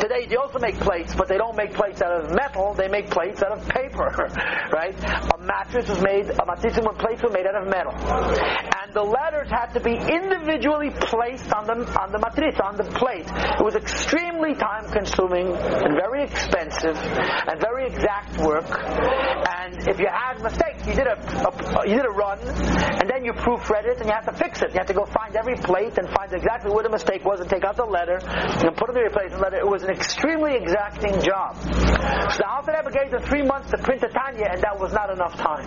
Today 0.00 0.26
they 0.26 0.36
also 0.36 0.58
make 0.58 0.76
plates, 0.76 1.14
but 1.14 1.28
they 1.28 1.36
don't 1.36 1.56
make 1.56 1.74
plates 1.74 2.00
out 2.00 2.12
of 2.12 2.34
metal. 2.34 2.74
They 2.74 2.88
make 2.88 3.10
plates 3.10 3.42
out 3.42 3.52
of 3.52 3.68
paper, 3.68 4.08
right? 4.72 4.94
A 5.34 5.38
mattress 5.38 5.88
was 5.88 6.00
made. 6.02 6.30
A 6.30 6.44
when 6.82 6.96
plates 6.96 7.22
were 7.22 7.30
made 7.30 7.46
out 7.46 7.60
of 7.60 7.68
metal, 7.68 7.92
and 7.92 8.94
the 8.94 9.02
letters 9.02 9.48
had 9.50 9.72
to 9.74 9.80
be 9.80 9.92
individually 9.92 10.90
placed 10.90 11.52
on 11.52 11.66
the 11.66 11.76
on 12.00 12.12
the 12.12 12.18
matritz 12.18 12.62
on 12.64 12.76
the 12.76 12.84
plate. 12.84 13.26
It 13.26 13.64
was 13.64 13.74
extremely 13.74 14.54
time 14.54 14.90
consuming 14.90 15.52
and 15.54 15.94
very 15.96 16.22
expensive 16.24 16.96
and 16.96 17.60
very 17.60 17.86
exact 17.86 18.38
work. 18.40 18.68
And 18.68 19.88
if 19.88 19.98
you 19.98 20.08
had 20.08 20.42
mistakes, 20.42 20.86
you 20.86 20.94
did 20.94 21.06
a, 21.06 21.18
a 21.48 21.88
you 21.88 21.96
did 21.96 22.06
a 22.06 22.10
run, 22.10 22.38
and 22.40 23.08
then 23.08 23.24
you 23.24 23.32
proofread 23.32 23.84
it, 23.84 23.98
and 23.98 24.06
you 24.06 24.14
have 24.14 24.26
to 24.26 24.32
fix 24.32 24.62
it. 24.62 24.70
You 24.72 24.78
have 24.78 24.88
to 24.88 24.94
go 24.94 25.04
find 25.04 25.34
every 25.36 25.56
plate 25.56 25.98
and 25.98 26.08
find 26.10 26.32
exactly 26.38 26.70
where 26.70 26.84
the 26.84 26.94
mistake 26.94 27.24
was, 27.24 27.40
and 27.40 27.50
take 27.50 27.64
out 27.64 27.76
the 27.76 27.84
letter 27.84 28.22
and 28.22 28.76
put 28.76 28.88
it 28.88 28.94
in 28.94 29.02
the 29.02 29.06
replacement 29.10 29.42
letter. 29.42 29.58
It 29.58 29.66
was 29.66 29.82
an 29.82 29.90
extremely 29.90 30.54
exacting 30.54 31.18
job. 31.20 31.58
So 31.58 32.38
the 32.38 32.48
Alter 32.48 32.78
Rebbe 32.78 32.90
gave 32.94 33.10
them 33.10 33.22
three 33.22 33.42
months 33.42 33.70
to 33.72 33.78
print 33.78 34.00
the 34.00 34.08
Tanya, 34.08 34.46
and 34.50 34.62
that 34.62 34.78
was 34.78 34.92
not 34.92 35.10
enough 35.10 35.34
time. 35.36 35.66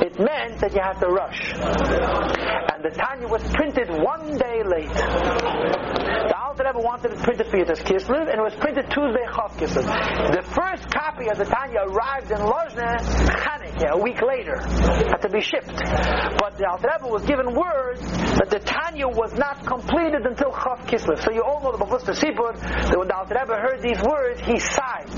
It 0.00 0.18
meant 0.18 0.60
that 0.60 0.72
you 0.72 0.80
had 0.80 0.98
to 1.00 1.08
rush, 1.08 1.52
and 1.52 2.80
the 2.82 2.90
Tanya 2.96 3.28
was 3.28 3.42
printed 3.52 3.88
one 4.00 4.38
day 4.38 4.62
late. 4.64 4.88
The 4.88 6.35
Alter 6.56 6.72
Rebbe 6.72 6.80
wanted 6.80 7.12
it 7.12 7.18
printed 7.18 7.46
for 7.48 7.58
Yitzhak 7.58 7.84
Kislev, 7.84 8.32
and 8.32 8.40
it 8.40 8.42
was 8.42 8.54
printed 8.54 8.88
Tuesday 8.88 9.28
Chav 9.28 9.52
Kislev. 9.60 9.84
The 9.84 10.40
first 10.56 10.88
copy 10.88 11.28
of 11.28 11.36
the 11.36 11.44
Tanya 11.44 11.84
arrived 11.84 12.30
in 12.30 12.38
Lozne 12.38 12.96
Chanukah, 13.44 13.90
a 13.92 13.98
week 14.00 14.22
later, 14.22 14.56
had 14.64 15.20
to 15.20 15.28
be 15.28 15.42
shipped. 15.42 15.68
But 15.68 16.56
the 16.56 16.64
Alter 16.64 16.88
Rebbe 16.96 17.12
was 17.12 17.26
given 17.26 17.52
word 17.52 18.00
that 18.40 18.48
the 18.48 18.60
Tanya 18.60 19.06
was 19.06 19.36
not 19.36 19.66
completed 19.66 20.24
until 20.24 20.50
Chav 20.50 20.88
Kislev. 20.88 21.22
So 21.22 21.30
you 21.30 21.42
all 21.42 21.60
know 21.60 21.76
the 21.76 21.84
Bavusta 21.84 22.16
Sipur, 22.16 22.56
that 22.56 22.96
when 22.96 23.08
the 23.08 23.16
Alter 23.16 23.36
Rebbe 23.36 23.52
heard 23.60 23.82
these 23.82 24.00
words, 24.00 24.40
he 24.40 24.58
sighed. 24.58 25.12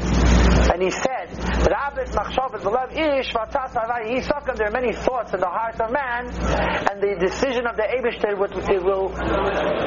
And 0.75 0.83
he 0.83 0.90
said, 0.90 1.30
Rabbis 1.71 2.11
machshavet 2.18 2.66
b'lev 2.66 2.90
ish 2.99 3.28
He 3.28 4.21
saw 4.23 4.40
there 4.54 4.66
are 4.66 4.71
many 4.71 4.92
thoughts 4.92 5.33
in 5.33 5.40
the 5.40 5.47
heart 5.47 5.80
of 5.80 5.92
man, 5.92 6.26
and 6.90 7.00
the 7.00 7.14
decision 7.21 7.66
of 7.66 7.76
the 7.76 7.87
Eibishter 7.87 8.35
it 8.35 8.83
will 8.83 9.09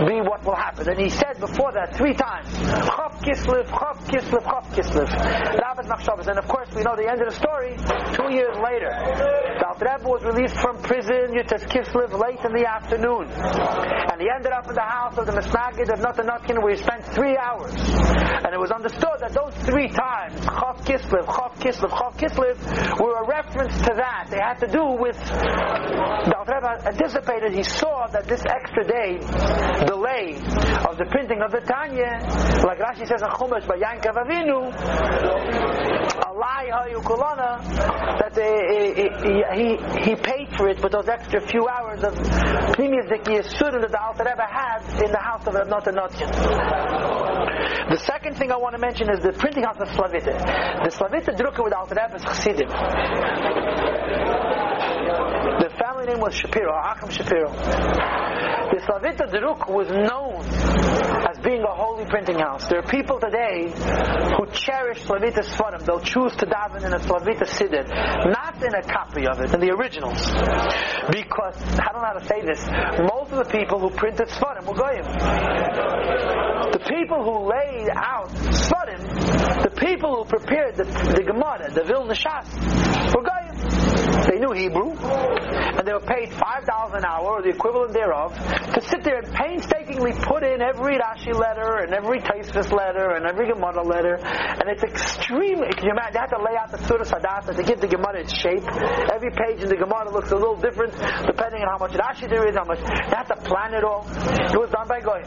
be 0.07 0.21
what 0.21 0.43
will 0.45 0.55
happen. 0.55 0.87
And 0.89 0.99
he 0.99 1.09
said 1.09 1.40
before 1.41 1.73
that 1.73 1.97
three 1.97 2.13
times, 2.13 2.47
Chav 2.87 3.17
Kislev, 3.25 3.65
Chav 3.65 3.97
Kislev, 4.05 4.43
Chav 4.45 4.65
Kislev. 4.71 5.09
Rabbis 5.57 5.87
machshavet. 5.89 6.27
And 6.27 6.37
of 6.37 6.47
course, 6.47 6.69
we 6.73 6.83
know 6.83 6.95
the 6.95 7.09
end 7.09 7.21
of 7.21 7.33
the 7.33 7.35
story. 7.35 7.75
Two 8.13 8.29
years 8.31 8.55
later, 8.61 8.93
the 9.57 9.65
was 10.05 10.23
released 10.23 10.55
from 10.61 10.77
prison, 10.83 11.33
Yutas 11.33 11.65
Kislev, 11.65 12.13
late 12.13 12.39
in 12.45 12.53
the 12.53 12.69
afternoon. 12.69 13.25
And 13.33 14.21
he 14.21 14.29
ended 14.29 14.53
up 14.53 14.69
in 14.69 14.75
the 14.75 14.85
house 14.85 15.17
of 15.17 15.25
the 15.25 15.33
Misnagid 15.33 15.89
of 15.89 15.99
Natan 15.99 16.29
Notkin, 16.29 16.61
where 16.61 16.75
he 16.75 16.81
spent 16.81 17.03
three 17.05 17.35
hours. 17.35 17.73
And 17.73 18.53
it 18.53 18.59
was 18.59 18.71
understood 18.71 19.17
that 19.25 19.33
those 19.33 19.55
three 19.65 19.89
times, 19.89 20.39
Chav 20.45 20.85
Kislev, 20.85 21.25
Chav 21.25 21.57
Kislev, 21.57 21.89
Chav 21.89 22.13
Kislev, 22.17 22.55
were 23.01 23.23
a 23.23 23.27
reference 23.27 23.73
to 23.81 23.93
that. 23.97 24.27
They 24.29 24.37
had 24.37 24.59
to 24.61 24.67
do 24.67 24.85
with, 25.01 25.17
the 25.17 26.35
anticipated, 26.85 27.53
he 27.53 27.63
saw 27.63 28.07
that 28.07 28.27
this 28.27 28.43
extra 28.45 28.83
day, 28.85 29.17
delay 29.85 30.35
of 30.85 30.97
the 30.97 31.07
printing 31.31 31.43
of 31.45 31.51
the 31.51 31.61
Tanya, 31.61 32.19
like 32.65 32.79
Rashi 32.79 33.07
says 33.07 33.21
in 33.21 33.29
Chumash 33.29 33.65
by 33.67 33.77
Yankav 33.77 34.15
Avinu, 34.15 34.71
that 38.19 38.35
he, 39.55 40.09
he 40.09 40.15
paid 40.15 40.49
for 40.57 40.67
it 40.67 40.81
with 40.83 40.91
those 40.91 41.07
extra 41.07 41.39
few 41.41 41.67
hours 41.67 42.03
of 42.03 42.13
Pnimius 42.15 43.07
Yisur 43.23 43.79
that 43.79 43.91
the 43.91 44.01
Alter 44.01 44.25
Rebbe 44.25 44.45
had 44.45 44.81
in 45.03 45.11
the 45.11 45.19
house 45.19 45.47
of 45.47 45.53
Rav 45.53 45.67
Notyan. 45.67 45.95
The 47.89 47.97
second 47.97 48.35
thing 48.35 48.51
I 48.51 48.57
want 48.57 48.75
to 48.75 48.79
mention 48.79 49.09
is 49.09 49.21
the 49.21 49.31
printing 49.31 49.63
house 49.63 49.79
of 49.79 49.87
Slavita. 49.89 50.37
The 50.83 50.89
Slavita 50.91 51.31
Drucker 51.31 51.63
with 51.63 51.73
Alter 51.73 51.95
Rebbe's 51.95 52.23
Chassidim. 52.23 52.67
The 55.71 55.77
family 55.77 56.05
name 56.05 56.19
was 56.19 56.35
Shapiro, 56.35 56.73
Achim 56.75 57.09
Shapiro. 57.09 57.49
The 57.49 58.79
Slavita 58.83 59.31
Druk 59.31 59.71
was 59.71 59.87
known 59.87 60.43
as 61.31 61.39
being 61.39 61.63
a 61.63 61.73
holy 61.73 62.03
printing 62.05 62.39
house. 62.39 62.67
There 62.67 62.79
are 62.79 62.83
people 62.83 63.19
today 63.19 63.71
who 64.35 64.51
cherish 64.51 64.99
Slavita 65.03 65.43
Svarim. 65.47 65.85
They'll 65.85 66.01
choose 66.01 66.35
to 66.37 66.45
daven 66.45 66.83
in 66.83 66.93
a 66.93 66.99
Slavita 66.99 67.45
Siddur, 67.47 67.87
not 67.87 68.61
in 68.61 68.75
a 68.75 68.83
copy 68.83 69.25
of 69.27 69.39
it, 69.39 69.53
in 69.53 69.61
the 69.61 69.71
originals. 69.71 70.19
Because, 71.07 71.55
I 71.79 71.87
don't 71.95 72.03
know 72.03 72.11
how 72.11 72.19
to 72.19 72.27
say 72.27 72.41
this, 72.43 72.59
most 73.07 73.31
of 73.31 73.39
the 73.39 73.49
people 73.49 73.79
who 73.79 73.91
printed 73.91 74.27
Svarim 74.27 74.65
were 74.67 74.75
Goyim. 74.75 75.07
The 76.71 76.83
people 76.83 77.23
who 77.23 77.47
laid 77.47 77.87
out 77.95 78.29
Svarim, 78.51 79.63
the 79.63 79.71
people 79.71 80.17
who 80.17 80.25
prepared 80.25 80.75
the, 80.75 80.83
the 80.83 81.23
Gemara, 81.23 81.71
the 81.71 81.83
Vilna 81.85 82.13
Shas, 82.13 82.51
were 83.15 83.23
Goyim. 83.23 83.40
They 84.27 84.37
knew 84.39 84.51
Hebrew, 84.51 84.91
and 84.93 85.87
they 85.87 85.93
were 85.93 86.05
paid 86.05 86.31
five 86.33 86.65
dollars 86.65 86.93
an 86.95 87.05
hour, 87.05 87.39
or 87.39 87.41
the 87.41 87.49
equivalent 87.49 87.93
thereof, 87.93 88.35
to 88.37 88.81
sit 88.81 89.03
there 89.03 89.17
and 89.19 89.33
painstakingly 89.33 90.13
put 90.13 90.43
in 90.43 90.61
every 90.61 90.97
Rashi 90.97 91.33
letter 91.33 91.81
and 91.81 91.93
every 91.93 92.19
Taisvis 92.19 92.71
letter 92.71 93.15
and 93.15 93.25
every 93.25 93.47
Gemara 93.47 93.83
letter, 93.83 94.15
and 94.21 94.69
it's 94.69 94.83
extremely. 94.83 95.73
Can 95.73 95.85
you 95.85 95.91
imagine? 95.91 96.13
They 96.13 96.19
had 96.19 96.33
to 96.37 96.43
lay 96.43 96.55
out 96.57 96.71
the 96.71 96.77
Surah 96.85 97.05
Sadata 97.05 97.55
to 97.55 97.63
give 97.63 97.81
the 97.81 97.87
Gemara 97.87 98.21
its 98.21 98.37
shape. 98.37 98.63
Every 99.11 99.31
page 99.31 99.63
in 99.63 99.69
the 99.69 99.77
Gemara 99.77 100.11
looks 100.11 100.31
a 100.31 100.35
little 100.35 100.57
different 100.57 100.93
depending 101.25 101.61
on 101.63 101.69
how 101.71 101.77
much 101.79 101.93
Rashi 101.93 102.29
there 102.29 102.47
is, 102.47 102.55
how 102.55 102.65
much. 102.65 102.79
They 102.79 103.15
had 103.15 103.29
to 103.31 103.35
plan 103.35 103.73
it 103.73 103.83
all. 103.83 104.05
It 104.07 104.57
was 104.57 104.69
done 104.69 104.87
by 104.87 105.01
Goy. 105.01 105.23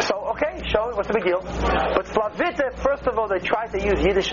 So 0.00 0.34
okay, 0.34 0.62
show 0.68 0.90
what's 0.94 1.08
the 1.08 1.14
big 1.14 1.24
deal? 1.24 1.42
But 1.42 2.06
Slavita, 2.06 2.76
first 2.82 3.06
of 3.06 3.18
all, 3.18 3.28
they 3.28 3.38
tried 3.38 3.72
to 3.72 3.80
use 3.82 4.02
Yiddish. 4.02 4.32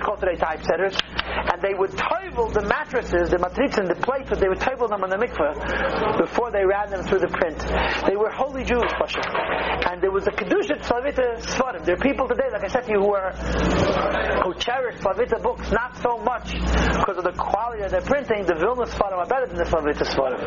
Call 0.00 0.16
today 0.16 0.36
typesetters, 0.36 0.96
and 1.02 1.62
they 1.62 1.74
would 1.74 1.90
toivel 1.90 2.52
the 2.52 2.62
mattresses, 2.62 3.30
the 3.30 3.38
matriz 3.38 3.78
and 3.78 3.88
the 3.88 3.96
plates, 3.96 4.28
but 4.28 4.40
they 4.40 4.48
would 4.48 4.60
toivel 4.60 4.88
them 4.88 5.04
on 5.04 5.10
the 5.10 5.16
mikveh 5.16 6.18
before 6.18 6.50
they 6.50 6.64
ran 6.64 6.90
them 6.90 7.02
through 7.04 7.20
the 7.20 7.28
print. 7.28 7.58
They 8.06 8.16
were 8.16 8.30
holy 8.30 8.64
Jews, 8.64 8.84
Pasha. 8.98 9.22
And 9.88 10.02
there 10.02 10.10
was 10.10 10.26
a 10.26 10.34
Kedushat 10.34 10.84
Slavita 10.84 11.40
Svarim. 11.46 11.84
There 11.84 11.94
are 11.94 12.04
people 12.04 12.28
today, 12.28 12.50
like 12.52 12.64
I 12.64 12.68
said 12.68 12.84
to 12.86 12.92
you, 12.92 13.00
who 13.00 13.14
are 13.14 13.32
who 14.44 14.54
cherish 14.58 15.00
Slavita 15.00 15.42
books 15.42 15.70
not 15.72 15.96
so 16.02 16.18
much 16.18 16.52
because 16.52 17.16
of 17.18 17.24
the 17.24 17.34
quality 17.36 17.82
of 17.82 17.90
their 17.90 18.02
printing. 18.02 18.44
The 18.46 18.54
Vilna 18.54 18.86
Svarim 18.86 19.18
are 19.18 19.26
better 19.26 19.46
than 19.46 19.56
the 19.56 19.64
Slavita 19.64 20.04
Svarim. 20.04 20.40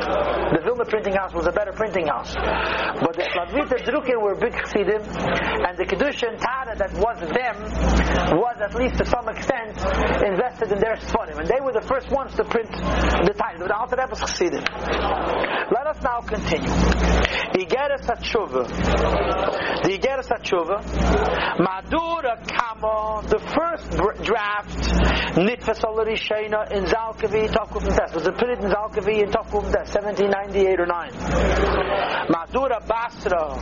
The 0.80 0.86
printing 0.86 1.12
house 1.14 1.34
was 1.34 1.46
a 1.46 1.52
better 1.52 1.74
printing 1.74 2.08
house. 2.08 2.34
But 2.34 3.12
the 3.12 3.28
Slavita 3.36 3.84
Drukin 3.84 4.22
were 4.24 4.36
big 4.40 4.56
Chassidim, 4.56 5.04
and 5.04 5.76
the 5.76 5.84
Kedusha 5.84 6.32
and 6.32 6.40
Tara 6.40 6.72
that 6.80 6.94
was 6.96 7.20
them 7.20 8.40
was 8.40 8.56
at 8.64 8.74
least 8.76 8.96
to 9.00 9.06
some 9.06 9.28
extent 9.28 9.76
invested 10.24 10.72
in 10.72 10.80
their 10.80 10.96
Sfarim. 10.96 11.36
And 11.36 11.48
they 11.52 11.60
were 11.60 11.74
the 11.74 11.84
first 11.84 12.10
ones 12.12 12.34
to 12.36 12.46
print 12.46 12.72
the 12.72 13.36
title. 13.36 13.68
The 13.68 13.76
Alter 13.76 13.98
Rebbe 14.00 14.16
Chassidim. 14.16 14.64
Let 15.68 15.86
us 15.92 16.00
now 16.00 16.22
continue. 16.24 16.72
Igeres 17.60 18.08
HaTshuva. 18.08 18.64
The 19.84 20.00
Igeres 20.00 20.32
HaTshuva. 20.32 20.80
Madura 21.60 22.40
Kama. 22.48 23.28
The 23.28 23.40
first 23.52 23.92
draft. 24.24 24.80
Nitfas 25.36 25.84
already 25.84 26.16
Shena 26.16 26.72
in 26.72 26.86
Zalkavi, 26.86 27.50
Tavkuf 27.50 27.84
Test. 27.84 28.16
Was 28.16 28.30
printed 28.38 28.64
in 28.64 28.72
Zalkavi 28.72 29.24
in 29.24 29.30
Tavkuf 29.30 29.72
Test, 29.72 29.96
1798 29.96 30.69
or 30.78 30.86
9. 30.86 31.12
Madura 32.30 32.80
Basra. 32.86 33.56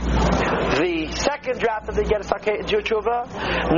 The 0.78 1.10
second 1.12 1.60
draft 1.60 1.88
of 1.88 1.96
the 1.96 2.02
Igeres 2.02 2.28
HaTshuva. 2.28 3.28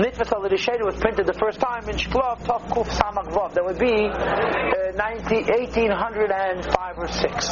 Nitfas 0.03 0.33
already 0.33 0.57
was 0.83 0.97
printed 0.97 1.27
the 1.27 1.35
first 1.35 1.61
time 1.61 1.89
in 1.89 1.97
Shklov 1.97 2.43
Tov 2.43 2.67
Kuf 2.69 2.89
Samak 2.89 3.29
Vav. 3.33 3.55
That 3.55 3.65
would 3.65 3.79
be 3.79 4.09
uh, 4.09 4.93
19, 4.97 5.47
1805 5.47 6.99
or 6.99 7.09
6. 7.09 7.51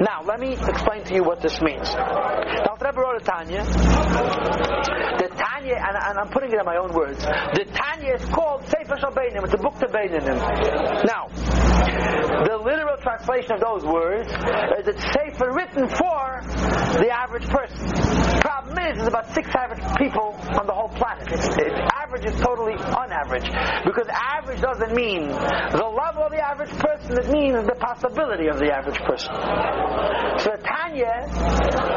Now, 0.00 0.22
let 0.24 0.40
me 0.40 0.52
explain 0.52 1.04
to 1.04 1.14
you 1.14 1.24
what 1.24 1.42
this 1.42 1.60
means. 1.60 1.92
Now, 1.94 2.76
Rebbe 2.80 3.00
wrote 3.00 3.20
a 3.20 3.24
Tanya. 3.24 3.64
The 3.64 5.28
Tanya, 5.36 5.76
and, 5.76 5.96
and, 5.96 6.18
I'm 6.18 6.28
putting 6.28 6.52
it 6.52 6.58
in 6.58 6.64
my 6.64 6.76
own 6.76 6.92
words, 6.94 7.20
the 7.20 7.66
Tanya 7.72 8.14
is 8.14 8.24
called 8.26 8.64
Sefer 8.66 8.96
Shabbanim. 8.96 9.44
It's 9.44 9.54
a 9.54 9.58
book 9.58 9.78
to 9.80 9.86
Beinanim. 9.86 11.04
Now, 11.04 11.28
the 11.28 12.56
literal 12.64 12.96
translation 12.98 13.52
of 13.52 13.60
those 13.60 13.84
words 13.84 14.28
is 14.28 14.88
it's 14.88 15.09
Sefer 15.12 15.52
written 15.52 15.88
for 15.88 16.40
the 16.98 17.10
average 17.10 17.48
person. 17.48 17.88
Problem 18.40 18.78
is, 18.78 18.96
there's 18.96 19.08
about 19.08 19.34
six 19.34 19.48
average 19.54 19.82
people 19.98 20.36
on 20.58 20.66
the 20.66 20.72
whole 20.72 20.88
planet. 20.88 21.26
It's, 21.32 21.48
average 22.10 22.34
is 22.34 22.40
totally 22.40 22.74
unaverage. 22.74 23.46
Because 23.84 24.08
average 24.10 24.60
doesn't 24.60 24.94
mean 24.94 25.28
the 25.28 25.86
level 25.86 26.24
of 26.24 26.32
the 26.32 26.42
average 26.42 26.70
person, 26.70 27.18
it 27.18 27.30
means 27.30 27.66
the 27.66 27.78
possibility 27.78 28.48
of 28.48 28.58
the 28.58 28.66
average 28.72 28.98
person. 29.06 29.30
So 30.42 30.50
Tanya 30.58 31.30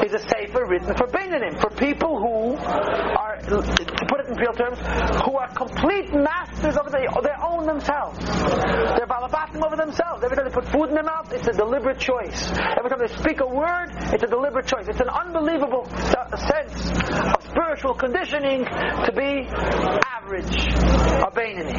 is 0.05 0.13
a 0.13 0.22
safer 0.29 0.65
written 0.70 0.93
for 0.96 1.08
Beinanim, 1.08 1.60
for 1.60 1.72
people 1.74 2.20
who 2.22 2.53
are, 2.62 3.38
to 3.41 4.05
put 4.08 4.22
it 4.22 4.29
in 4.29 4.38
real 4.38 4.53
terms, 4.53 4.77
who 5.25 5.34
are 5.34 5.50
complete 5.50 6.13
masters 6.13 6.77
of 6.77 6.91
the, 6.91 7.01
their 7.24 7.41
own 7.41 7.65
themselves. 7.65 8.20
They're 8.20 9.10
balabatim 9.10 9.65
over 9.65 9.75
themselves. 9.75 10.24
Every 10.24 10.38
time 10.38 10.46
they 10.46 10.53
put 10.53 10.70
food 10.70 10.89
in 10.89 10.96
their 10.96 11.03
mouth, 11.03 11.34
it's 11.34 11.48
a 11.48 11.53
deliberate 11.53 11.98
choice. 11.98 12.51
Every 12.77 12.89
time 12.89 13.00
they 13.00 13.10
speak 13.17 13.41
a 13.41 13.48
word, 13.48 13.89
it's 14.13 14.24
a 14.24 14.27
deliberate 14.27 14.67
choice. 14.67 14.86
It's 14.88 15.01
an 15.01 15.10
unbelievable 15.10 15.89
sense 16.38 16.91
of 17.34 17.43
spiritual 17.50 17.93
conditioning 17.93 18.65
to 18.65 19.12
be 19.15 19.48
average, 20.06 20.68
a 20.68 21.30
Beinani. 21.32 21.74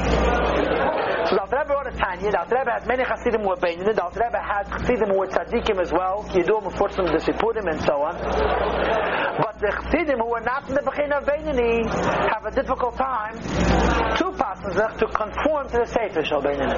So 1.28 1.36
the 1.36 1.40
Alter 1.40 1.58
Rebbe 1.62 1.72
wrote 1.72 1.86
a 1.86 1.96
Tanya. 1.96 2.30
The 2.30 2.40
Alter 2.40 2.56
Rebbe 2.58 2.70
had 2.70 2.86
many 2.86 3.04
Chassidim 3.04 3.40
who 3.42 3.48
were 3.48 3.56
Beinani. 3.56 3.94
The 3.94 4.02
Alter 4.02 4.20
Rebbe 4.24 4.40
had 4.40 4.64
Chassidim 4.68 5.08
who 5.08 5.18
were 5.18 5.28
Tzaddikim 5.28 5.80
as 5.80 5.92
well. 5.92 6.24
Yidum, 6.32 6.68
Fursim, 6.74 7.06
the 7.08 7.20
Sipurim, 7.20 7.70
and 7.70 7.80
so 7.80 8.02
on. 8.02 8.14
But 9.40 9.58
the 9.60 9.70
Chassidim 9.72 10.18
who 10.18 10.30
were 10.30 10.40
not 10.44 10.68
in 10.68 10.74
the 10.74 10.82
Bechina 10.82 11.20
of 11.20 11.24
Beinani 11.24 11.86
have 12.32 12.44
a 12.44 12.50
difficult 12.50 12.96
time 12.96 13.38
to 13.40 14.24
Pasazach 14.36 14.98
to 14.98 15.06
conform 15.06 15.68
to 15.68 15.78
the 15.84 15.86
Sefer 15.86 16.24
Shal 16.24 16.42
Beinani. 16.42 16.76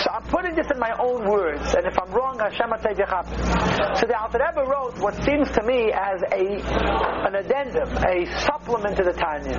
So 0.00 0.10
I'm 0.10 0.24
putting 0.30 0.54
this 0.54 0.66
in 0.72 0.78
my 0.78 0.96
own 0.98 1.28
words, 1.28 1.74
and 1.74 1.84
if 1.86 1.98
I'm 2.00 2.10
wrong, 2.12 2.38
Hashem 2.38 2.70
So 2.72 4.06
the 4.06 4.16
Alter 4.16 4.40
Rebbe 4.40 4.64
wrote 4.64 4.98
what 4.98 5.14
seems 5.24 5.50
to 5.52 5.62
me 5.62 5.92
as 5.92 6.22
a 6.32 6.60
an 7.26 7.34
addendum, 7.34 7.88
a 8.04 8.24
supplement 8.40 8.59
to 8.70 9.02
the 9.02 9.12
Tanya. 9.12 9.58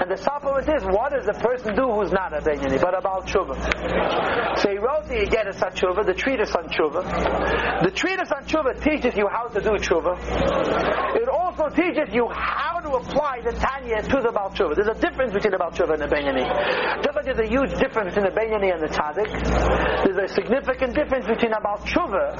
And 0.00 0.10
the 0.10 0.16
supplement 0.18 0.68
is, 0.68 0.84
what 0.84 1.10
does 1.10 1.26
a 1.26 1.32
person 1.32 1.74
do 1.74 1.90
who's 1.90 2.12
not 2.12 2.36
a 2.36 2.40
Benyani, 2.44 2.78
but 2.80 2.96
about 2.96 3.26
Tshuva? 3.26 4.58
So 4.58 4.68
he 4.68 4.76
wrote 4.76 5.08
the 5.08 5.24
Yegeres 5.24 5.62
on 5.64 5.72
Tshuva, 5.72 6.04
the 6.04 6.12
treatise 6.12 6.54
on 6.54 6.68
Tshuva. 6.68 7.82
The 7.82 7.90
treatise 7.90 8.30
on 8.30 8.44
Tshuva 8.44 8.84
teaches 8.84 9.16
you 9.16 9.26
how 9.28 9.48
to 9.48 9.60
do 9.60 9.70
Tshuva. 9.80 10.20
It 11.16 11.28
also 11.30 11.47
also 11.58 11.74
teaches 11.74 12.14
you 12.14 12.28
how 12.28 12.78
to 12.80 12.90
apply 12.90 13.40
the 13.40 13.52
Tanya 13.52 14.02
to 14.02 14.22
the 14.22 14.30
Baal 14.32 14.50
Tshuva. 14.50 14.74
There's 14.74 14.88
a 14.88 15.00
difference 15.00 15.32
between 15.32 15.52
the 15.52 15.58
Baal 15.58 15.70
Tshuva 15.70 15.94
and 15.94 16.02
the 16.02 16.08
like 17.18 17.24
there's 17.24 17.42
a 17.42 17.50
huge 17.50 17.74
difference 17.78 18.14
between 18.14 18.30
the 18.30 18.36
Beinani 18.38 18.70
and 18.70 18.82
the 18.82 18.86
Tzaddik, 18.86 19.26
there's 20.06 20.30
a 20.30 20.34
significant 20.34 20.94
difference 20.94 21.26
between 21.26 21.52
a 21.52 21.60
Baal 21.60 21.78
Tshuva 21.78 22.38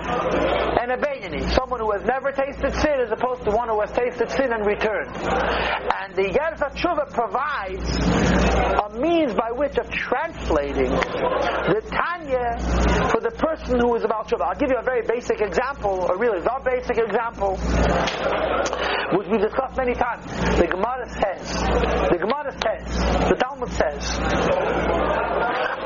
and 0.80 0.92
a 0.92 0.96
Beinani. 0.96 1.42
Someone 1.54 1.80
who 1.80 1.90
has 1.90 2.04
never 2.04 2.30
tasted 2.30 2.72
sin 2.78 3.02
as 3.02 3.10
opposed 3.10 3.42
to 3.42 3.50
one 3.50 3.68
who 3.68 3.80
has 3.80 3.90
tasted 3.90 4.30
sin 4.30 4.52
and 4.52 4.64
returned. 4.64 5.10
And 5.18 6.14
the 6.14 6.30
Yeres 6.30 6.62
Tshuva 6.78 7.10
provides 7.10 7.90
a 7.98 8.88
means 8.98 9.34
by 9.34 9.50
which 9.50 9.76
of 9.78 9.90
translating 9.90 10.90
the 10.94 11.82
Tanya 11.90 12.54
for 13.10 13.20
the 13.20 13.34
person 13.34 13.80
who 13.80 13.94
is 13.96 14.04
about 14.04 14.28
Tshuva. 14.28 14.42
I'll 14.42 14.58
give 14.58 14.70
you 14.70 14.78
a 14.78 14.82
very 14.82 15.02
basic 15.02 15.40
example, 15.40 16.06
or 16.08 16.16
really 16.18 16.40
the 16.40 16.58
basic 16.64 16.98
example, 16.98 17.58
which 19.16 19.26
we've 19.28 19.40
discussed 19.40 19.76
many 19.76 19.94
times. 19.94 20.26
The 20.56 20.66
Gemara 20.66 21.08
says, 21.08 21.54
the 22.12 22.18
Gemara 22.20 22.52
says, 22.52 22.84
the 23.28 23.36
Talmud 23.40 23.70
says, 23.70 24.18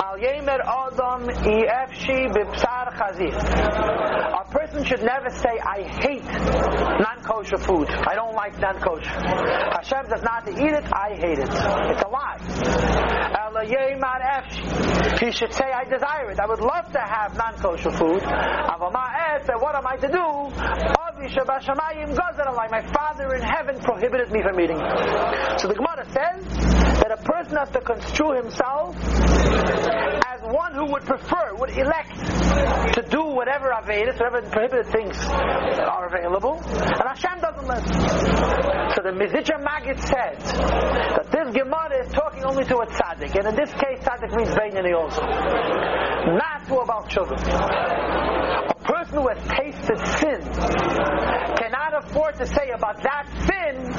Al 0.02 0.19
Yemer 0.19 0.59
Adam 0.59 1.29
Efshi 1.29 2.33
Bipsar 2.35 2.93
Chazir. 2.99 3.33
A 3.33 4.45
person 4.50 4.85
should 4.85 5.02
never 5.02 5.31
say, 5.31 5.59
I 5.61 5.83
hate 6.00 6.25
non-kosher 6.25 7.59
food. 7.59 7.88
I 7.91 8.14
don't 8.14 8.35
like 8.35 8.59
non-kosher. 8.59 9.09
Hashem 9.09 10.09
does 10.11 10.23
not 10.23 10.49
eat 10.49 10.73
it, 10.73 10.85
I 10.93 11.14
hate 11.14 11.38
it. 11.38 11.49
It's 11.49 12.02
a 12.02 12.09
lie. 12.09 12.38
Al 13.38 13.55
Yemer 13.64 14.21
Efshi. 14.35 15.25
He 15.25 15.31
should 15.31 15.52
say, 15.52 15.71
I 15.73 15.85
desire 15.85 16.31
it. 16.33 16.41
I 16.41 16.47
would 16.47 16.61
love 16.61 16.91
to 16.93 16.99
have 17.00 17.37
non-kosher 17.37 17.91
food. 17.93 18.23
Avama 18.23 19.12
said, 19.47 19.57
what 19.61 19.75
am 19.76 19.87
I 19.87 19.97
to 19.97 20.09
do? 20.09 21.02
My 22.73 22.81
father 22.81 23.35
in 23.35 23.43
heaven 23.43 23.79
prohibited 23.81 24.33
me 24.33 24.41
from 24.43 24.59
eating. 24.59 24.79
So 25.59 25.69
the 25.69 25.75
Gemara 25.76 26.09
says 26.09 26.41
that 27.05 27.12
a 27.12 27.21
person 27.21 27.57
has 27.57 27.69
to 27.71 27.83
construe 27.83 28.33
himself 28.33 28.97
as 30.25 30.41
one 30.49 30.73
who 30.73 30.91
would 30.91 31.05
prefer, 31.05 31.55
would 31.57 31.69
elect 31.76 32.17
to 32.97 33.02
do 33.11 33.25
whatever 33.25 33.76
Avedis, 33.76 34.17
whatever 34.19 34.41
prohibited 34.49 34.87
things 34.87 35.21
are 35.29 36.09
available, 36.09 36.64
and 36.64 37.05
Hashem 37.05 37.41
doesn't 37.45 37.67
let. 37.69 37.85
So 38.97 39.02
the 39.05 39.12
Mizitcha 39.12 39.61
Magid 39.61 40.00
said 40.00 40.41
that 40.41 41.29
this 41.31 41.55
Gemara 41.55 42.07
is 42.07 42.12
talking 42.12 42.45
only 42.45 42.64
to 42.64 42.79
a 42.79 42.87
tzaddik, 42.87 43.37
and 43.37 43.49
in 43.49 43.55
this 43.55 43.73
case, 43.75 44.00
tzaddik 44.00 44.35
means 44.35 44.49
Beinani 44.57 44.97
also, 44.97 45.21
not 45.21 46.67
to 46.69 46.76
about 46.79 47.11
children. 47.11 47.38
Person 48.85 49.15
who 49.15 49.29
has 49.29 49.39
tasted 49.49 49.99
sin 50.19 50.41
cannot 51.57 52.05
afford 52.05 52.37
to 52.37 52.47
say 52.47 52.71
about 52.75 53.03
that 53.03 53.27
sin 53.47 53.93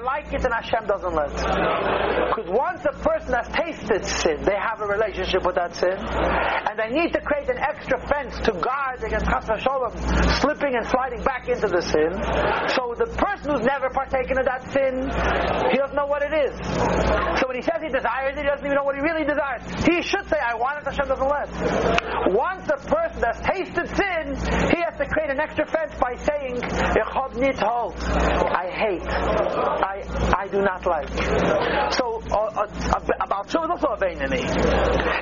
I 0.00 0.02
like 0.02 0.32
it 0.32 0.44
and 0.44 0.52
Hashem 0.52 0.86
doesn't 0.86 1.14
let. 1.14 1.32
Because 1.32 2.48
once 2.48 2.80
a 2.88 2.92
person 3.04 3.34
has 3.34 3.48
tasted 3.48 4.04
sin, 4.04 4.42
they 4.44 4.56
have 4.56 4.80
a 4.80 4.86
relationship 4.86 5.44
with 5.44 5.56
that 5.56 5.74
sin, 5.74 5.92
and 5.92 6.78
they 6.78 6.88
need 6.88 7.12
to 7.12 7.20
create 7.20 7.48
an 7.48 7.58
extra 7.58 8.00
fence 8.08 8.38
to 8.44 8.52
guard 8.52 9.02
against 9.04 9.26
Chas 9.26 9.44
Shalom 9.60 9.92
slipping 10.40 10.74
and 10.76 10.86
sliding 10.88 11.22
back 11.22 11.48
into 11.48 11.68
the 11.68 11.82
sin. 11.82 12.16
So 12.72 12.94
the 12.96 13.12
person 13.12 13.52
who's 13.52 13.66
never 13.66 13.90
partaken 13.90 14.38
of 14.38 14.46
that 14.46 14.64
sin, 14.72 15.04
he 15.70 15.76
doesn't 15.76 15.96
know 15.96 16.06
what 16.06 16.22
it 16.22 16.32
is. 16.32 16.54
When 17.50 17.58
he 17.58 17.66
says 17.66 17.82
he 17.82 17.90
desires 17.90 18.38
it, 18.38 18.42
he 18.42 18.46
doesn't 18.46 18.64
even 18.64 18.76
know 18.76 18.84
what 18.84 18.94
he 18.94 19.02
really 19.02 19.24
desires. 19.26 19.66
He 19.82 20.02
should 20.06 20.22
say, 20.30 20.38
I 20.38 20.54
want 20.54 20.78
it, 20.78 20.84
Hashem 20.86 21.10
doesn't 21.10 21.26
let. 21.26 21.50
Once 22.30 22.70
a 22.70 22.78
person 22.78 23.26
has 23.26 23.42
tasted 23.42 23.90
sin, 23.90 24.38
he 24.70 24.78
has 24.86 24.94
to 25.02 25.06
create 25.10 25.34
an 25.34 25.42
extra 25.42 25.66
fence 25.66 25.90
by 25.98 26.14
saying, 26.14 26.62
I 26.62 28.70
hate. 28.70 29.02
I 29.02 29.98
I 30.38 30.46
do 30.46 30.62
not 30.62 30.86
like. 30.86 31.10
So 31.98 32.22
uh, 32.30 32.54
uh, 32.54 32.70
about 33.18 33.48
Tshuva 33.48 33.64
is 33.64 33.70
also 33.82 33.88
a 33.88 33.98
Beinani. 33.98 34.46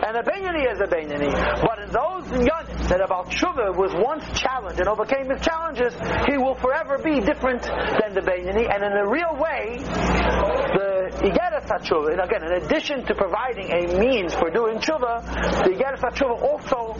And 0.04 0.16
a 0.16 0.22
Beinani 0.22 0.70
is 0.70 0.80
a 0.84 0.86
Beinani. 0.86 1.32
But 1.64 1.78
in 1.80 1.88
those 1.96 2.28
Yonim 2.44 2.88
that 2.88 3.00
about 3.00 3.30
Tshuva 3.30 3.74
was 3.74 3.94
once 3.96 4.38
challenged 4.38 4.80
and 4.80 4.88
overcame 4.88 5.30
his 5.30 5.40
challenges, 5.40 5.94
he 6.28 6.36
will 6.36 6.56
forever 6.56 6.98
be 6.98 7.20
different 7.20 7.62
than 7.62 8.12
the 8.12 8.20
Beinani. 8.20 8.68
And 8.68 8.84
in 8.84 8.92
a 8.92 9.08
real 9.08 9.34
way, 9.40 9.78
the 9.80 10.97
Igeres 11.18 11.66
HaTshuva, 11.66 12.12
and 12.12 12.20
again, 12.20 12.44
in 12.44 12.52
addition 12.62 13.04
to 13.06 13.14
providing 13.14 13.70
a 13.72 13.98
means 13.98 14.34
for 14.34 14.50
doing 14.50 14.78
Tshuva, 14.78 15.24
the 15.64 15.70
Igeres 15.70 15.98
HaTshuva 15.98 16.40
also 16.42 16.94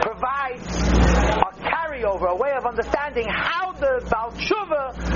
provides 0.00 0.59
carryover, 2.00 2.30
a 2.30 2.36
way 2.36 2.52
of 2.52 2.66
understanding 2.66 3.26
how 3.28 3.72
the 3.72 4.00
Baal 4.10 4.30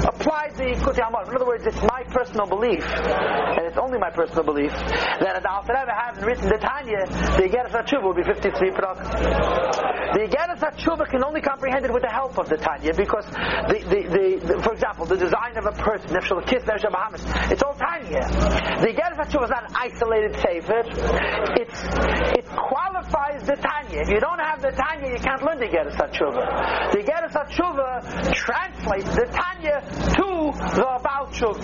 applies 0.09 0.55
the 0.57 0.77
Kuti 0.81 1.07
Amar. 1.07 1.29
In 1.29 1.35
other 1.37 1.47
words, 1.47 1.65
it's 1.67 1.81
my 1.83 2.03
personal 2.11 2.47
belief, 2.47 2.85
and 2.85 3.67
it's 3.67 3.77
only 3.77 3.99
my 3.99 4.11
personal 4.11 4.45
belief, 4.45 4.71
that 4.71 5.37
if 5.37 5.43
the 5.43 5.73
Rebbe 5.73 5.93
hadn't 5.93 6.25
written 6.25 6.49
the 6.49 6.59
Tanya, 6.59 7.07
the 7.37 7.49
Igeres 7.49 7.73
HaTshuva 7.73 8.05
would 8.05 8.17
be 8.17 8.25
53 8.25 8.71
Prak. 8.71 8.97
The 10.15 10.21
Igeres 10.29 10.61
HaTshuva 10.61 11.09
can 11.09 11.25
only 11.25 11.41
comprehend 11.41 11.85
it 11.85 11.93
with 11.93 12.03
the 12.03 12.11
help 12.11 12.39
of 12.39 12.49
the 12.49 12.57
Tanya, 12.57 12.95
because, 12.95 13.27
the, 13.27 13.79
the, 13.85 14.01
the, 14.47 14.63
for 14.63 14.73
example, 14.73 15.07
the 15.07 15.17
design 15.17 15.57
of 15.57 15.67
a 15.67 15.73
person, 15.73 16.11
Nefshel 16.11 16.45
Kiss, 16.47 16.63
Nefshel 16.65 16.93
Bahamas, 16.93 17.25
it's 17.51 17.63
all 17.63 17.75
Tanya. 17.75 18.25
The 18.81 18.93
Igeres 18.93 19.19
HaTshuva 19.21 19.45
is 19.45 19.51
not 19.51 19.71
an 19.71 19.77
isolated 19.77 20.35
sefer. 20.41 20.83
It's, 21.61 21.79
it 22.39 22.47
qualifies 22.49 23.45
the 23.47 23.57
Tanya. 23.57 24.01
If 24.03 24.09
you 24.09 24.21
don't 24.21 24.41
have 24.41 24.63
the 24.63 24.71
Tanya, 24.71 25.11
you 25.13 25.21
can't 25.21 25.43
learn 25.43 25.59
the 25.59 25.67
Igeres 25.67 25.97
HaTshuva. 25.97 26.74
The 26.93 27.03
Geras 27.03 27.33
HaTshuva 27.33 28.33
translates 28.35 29.15
the 29.15 29.27
Tanya 29.31 29.81
to 29.81 30.53
the 30.75 31.01
Baal 31.03 31.27
Tshuva. 31.31 31.61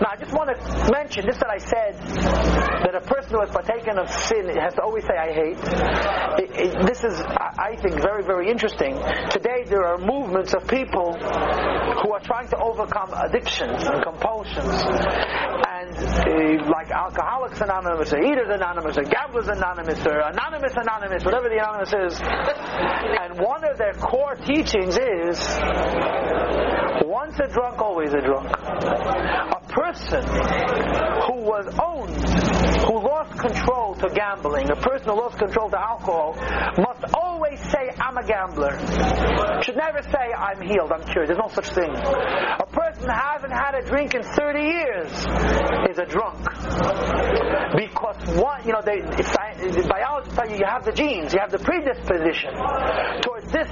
Now, 0.00 0.10
I 0.12 0.16
just 0.16 0.32
want 0.32 0.50
to 0.52 0.92
mention 0.92 1.26
this 1.26 1.36
that 1.38 1.50
I 1.50 1.58
said 1.58 1.96
that 2.84 2.94
a 2.94 3.00
person 3.00 3.32
who 3.32 3.40
has 3.40 3.50
partaken 3.50 3.98
of 3.98 4.08
sin 4.10 4.48
has 4.56 4.74
to 4.74 4.82
always 4.82 5.04
say, 5.04 5.16
I 5.16 5.32
hate. 5.32 5.58
It, 6.40 6.50
it, 6.56 6.86
this 6.86 7.04
is, 7.04 7.20
I 7.20 7.76
think, 7.80 8.00
very, 8.00 8.22
very 8.24 8.50
interesting. 8.50 8.96
Today, 9.30 9.64
there 9.66 9.84
are 9.84 9.98
movements 9.98 10.54
of 10.54 10.66
people 10.68 11.14
who 11.14 12.12
are 12.12 12.20
trying 12.20 12.48
to 12.48 12.58
overcome 12.58 13.12
addictions 13.14 13.84
and 13.84 14.02
compulsions. 14.02 14.84
And 15.64 15.94
uh, 15.96 16.70
like 16.70 16.90
Alcoholics 16.90 17.60
Anonymous, 17.60 18.12
or 18.12 18.20
Eaters 18.22 18.48
Anonymous, 18.50 18.98
or 18.98 19.04
Gamblers 19.04 19.48
Anonymous, 19.48 20.04
or 20.06 20.20
Anonymous 20.20 20.74
Anonymous, 20.76 21.24
whatever 21.24 21.48
the 21.48 21.58
Anonymous 21.58 21.92
is. 21.92 22.20
And 22.20 23.40
one 23.40 23.64
of 23.64 23.78
their 23.78 23.94
core 23.94 24.33
teachings 24.36 24.96
is 24.96 25.38
once 27.04 27.38
a 27.38 27.48
drunk, 27.52 27.80
always 27.80 28.12
a 28.12 28.20
drunk. 28.20 28.50
A 28.50 29.60
person 29.68 30.22
who 31.26 31.42
was 31.42 31.66
owned, 31.82 32.14
who 32.84 33.00
lost 33.00 33.38
control 33.38 33.94
to 33.96 34.08
gambling, 34.14 34.70
a 34.70 34.76
person 34.76 35.08
who 35.08 35.16
lost 35.16 35.38
control 35.38 35.70
to 35.70 35.80
alcohol, 35.80 36.34
must 36.78 37.14
always 37.14 37.58
say, 37.70 37.90
I'm 37.98 38.16
a 38.18 38.26
gambler. 38.26 38.78
Should 39.62 39.76
never 39.76 40.02
say, 40.02 40.32
I'm 40.36 40.60
healed, 40.60 40.92
I'm 40.92 41.04
cured. 41.04 41.28
There's 41.28 41.38
no 41.38 41.48
such 41.48 41.68
thing. 41.70 41.90
A 41.90 42.66
person 42.66 43.08
who 43.08 43.14
hasn't 43.14 43.52
had 43.52 43.74
a 43.74 43.82
drink 43.82 44.14
in 44.14 44.22
30 44.22 44.60
years 44.60 45.10
is 45.90 45.98
a 45.98 46.06
drunk. 46.06 46.44
Because 47.74 48.03
you 48.64 48.72
know, 48.72 48.82
they, 48.84 49.00
biology 49.86 50.30
tell 50.34 50.48
you 50.48 50.56
you 50.56 50.66
have 50.66 50.84
the 50.84 50.92
genes, 50.92 51.32
you 51.32 51.40
have 51.40 51.50
the 51.50 51.58
predisposition 51.58 52.52
towards 53.22 53.50
this 53.52 53.68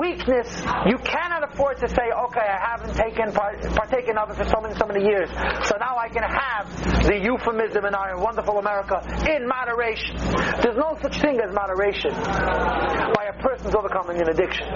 weakness. 0.00 0.48
You 0.86 0.98
cannot 0.98 1.44
afford 1.50 1.78
to 1.78 1.88
say, 1.88 2.10
okay, 2.10 2.46
I 2.46 2.76
haven't 2.76 2.94
taken 2.94 3.32
part, 3.32 3.62
partaken 3.74 4.18
of 4.18 4.30
it 4.30 4.36
for 4.36 4.44
so 4.44 4.60
many, 4.60 4.74
so 4.74 4.86
many 4.86 5.04
years, 5.04 5.30
so 5.64 5.76
now 5.78 5.96
I 5.96 6.08
can 6.08 6.22
have 6.22 6.66
the 7.06 7.18
euphemism 7.22 7.84
in 7.84 7.94
our 7.94 8.18
wonderful 8.18 8.58
America 8.58 9.00
in 9.30 9.46
moderation. 9.46 10.16
There's 10.62 10.76
no 10.76 10.98
such 11.00 11.20
thing 11.20 11.40
as 11.40 11.54
moderation 11.54 12.12
by 12.12 13.30
a 13.30 13.36
person's 13.42 13.74
overcoming 13.74 14.20
an 14.20 14.28
addiction. 14.28 14.66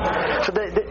So 0.44 0.52
the, 0.52 0.70
the, 0.70 0.84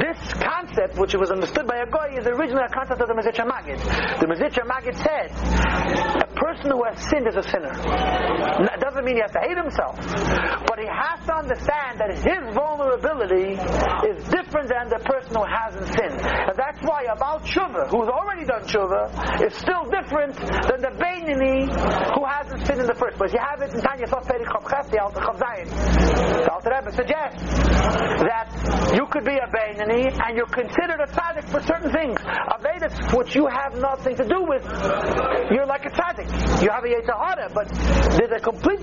this 0.00 0.18
concept, 0.34 0.98
which 0.98 1.14
was 1.14 1.30
understood 1.30 1.66
by 1.66 1.78
a 1.78 1.86
guy, 1.86 2.16
is 2.18 2.26
originally 2.26 2.64
a 2.64 2.72
concept 2.72 3.00
of 3.00 3.08
the 3.08 3.14
Mezritch 3.14 3.40
Magid. 3.44 3.78
The 4.20 4.26
Mezritch 4.26 4.58
Magid 4.64 4.96
said, 4.96 6.23
person 6.34 6.70
who 6.70 6.82
has 6.84 6.98
sinned 7.08 7.26
is 7.28 7.36
a 7.36 7.42
sinner. 7.42 7.72
That 7.72 8.78
doesn't 8.80 9.04
mean 9.04 9.16
he 9.16 9.22
has 9.22 9.32
to 9.32 9.42
hate 9.42 9.56
himself, 9.56 9.96
but 10.66 10.78
he 10.78 10.86
has 10.86 11.18
to 11.26 11.34
understand 11.34 12.00
that 12.02 12.10
his 12.14 12.42
vulnerability 12.54 13.56
is 14.10 14.18
different 14.28 14.68
than 14.68 14.90
the 14.90 15.00
person 15.02 15.34
who 15.34 15.46
hasn't 15.46 15.88
sinned. 15.94 16.18
And 16.20 16.56
that's 16.56 16.80
why 16.82 17.06
about 17.10 17.44
Tshuva, 17.44 17.88
who's 17.90 18.08
already 18.08 18.44
done 18.44 18.62
Tshuva, 18.66 19.42
is 19.42 19.54
still 19.54 19.86
different 19.90 20.36
than 20.38 20.80
the 20.82 20.92
Beinini 20.98 21.70
who 22.14 22.22
hasn't 22.24 22.66
sinned 22.66 22.80
in 22.80 22.86
the 22.86 22.98
first 22.98 23.16
place. 23.16 23.32
You 23.32 23.42
have 23.42 23.62
it 23.62 23.74
in 23.74 23.80
Tanya 23.80 24.06
Sof 24.06 24.26
Peri 24.26 24.44
Chav 24.44 24.90
the 24.90 24.98
Alter 25.02 25.20
Chav 25.20 25.36
Zayin. 25.38 25.68
The 26.44 26.52
Alter 26.52 26.70
Rebbe 26.70 26.90
suggests 26.92 27.42
that 28.24 28.94
you 28.94 29.06
could 29.06 29.24
be 29.24 29.36
a 29.36 29.48
Bainani 29.50 30.10
and 30.10 30.36
you're 30.36 30.46
considered 30.46 31.00
a 31.00 31.06
tzaddik 31.06 31.48
for 31.50 31.60
certain 31.62 31.90
things. 31.92 32.18
Avedis, 32.18 32.94
which 33.16 33.34
you 33.34 33.46
have 33.46 33.74
nothing 33.76 34.16
to 34.16 34.24
do 34.24 34.42
with, 34.42 34.64
you're 35.50 35.66
like 35.66 35.84
a 35.84 35.90
tzaddik. 35.90 36.23
You 36.62 36.70
have 36.70 36.84
a 36.84 36.88
Yetzirah, 36.88 37.52
but 37.52 37.68
there's 38.16 38.32
a 38.32 38.40
complete 38.40 38.80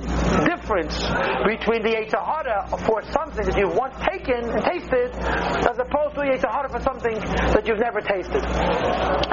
difference 0.72 0.98
between 1.44 1.84
the 1.84 1.90
Yetzirah 1.90 2.86
for 2.86 3.04
something 3.12 3.46
that 3.46 3.58
you've 3.58 3.76
once 3.76 3.96
taken 4.08 4.50
and 4.50 4.64
tasted 4.64 5.12
as 5.12 5.78
opposed 5.78 6.16
to 6.16 6.22
a 6.22 6.38
Yetzirah 6.38 6.72
for 6.72 6.80
something 6.82 7.16
that 7.16 7.66
you've 7.68 7.80
never 7.80 8.02
tasted. 8.02 8.42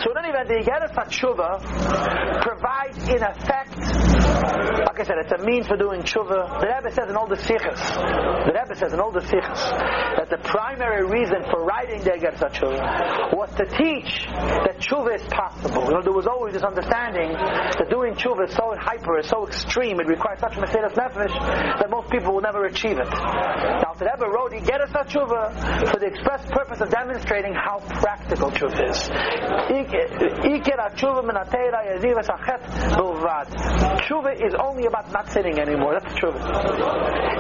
So 0.03 0.11
in 0.11 0.19
any 0.19 0.31
event, 0.31 0.49
the 0.49 0.59
Yigeres 0.65 0.95
HaTshuva 0.95 2.43
provides 2.43 3.09
in 3.09 3.23
effect 3.23 4.19
like 4.99 5.01
I 5.01 5.05
said, 5.05 5.19
it's 5.19 5.33
a 5.33 5.45
means 5.45 5.67
for 5.67 5.77
doing 5.77 6.03
tshuva. 6.03 6.61
The 6.61 6.67
Rebbe 6.67 6.91
says 6.95 7.09
in 7.09 7.17
all 7.17 7.27
the 7.27 7.37
sikhs, 7.37 7.83
the 7.95 8.53
Rebbe 8.55 8.75
says 8.75 8.93
in 8.93 9.01
all 9.01 9.13
the 9.13 9.23
sikhs, 9.23 9.61
that 10.19 10.29
the 10.31 10.39
primary 10.39 11.07
reason 11.07 11.43
for 11.51 11.65
writing 11.65 12.03
the 12.03 12.17
Eger 12.17 12.33
Tshuva 12.35 13.35
was 13.35 13.51
to 13.55 13.67
teach 13.79 14.27
that 14.27 14.79
tshuva 14.79 15.15
is 15.15 15.23
possible. 15.31 15.87
You 15.87 15.95
know, 15.99 16.03
there 16.03 16.13
was 16.13 16.27
always 16.27 16.55
this 16.55 16.63
understanding 16.63 17.33
that 17.33 17.87
doing 17.91 18.15
tshuva 18.15 18.49
is 18.49 18.55
so 18.55 18.75
hyper, 18.79 19.19
is 19.19 19.29
so 19.29 19.47
extreme, 19.47 20.01
it 20.01 20.07
requires 20.07 20.41
such 20.41 20.57
a 20.57 20.61
mesiras 20.61 20.95
that 21.29 21.89
most 21.91 22.11
people 22.11 22.35
will 22.35 22.43
never 22.43 22.65
achieve 22.67 22.99
it. 22.99 23.09
Now, 23.09 23.95
the 23.99 24.07
Rebbe 24.07 24.27
wrote 24.27 24.53
a 24.53 24.61
Tshuva 24.61 25.91
for 25.91 25.99
the 26.01 26.07
express 26.07 26.49
purpose 26.51 26.81
of 26.81 26.91
demonstrating 26.91 27.55
how 27.55 27.79
practical 28.01 28.51
truth 28.51 28.79
is. 28.79 29.09
Tshuva 34.09 34.33
is 34.41 34.55
only 34.55 34.87
about 34.87 35.11
not 35.13 35.31
sinning 35.31 35.59
anymore. 35.59 35.99
That's 36.01 36.15
tshuva. 36.15 36.41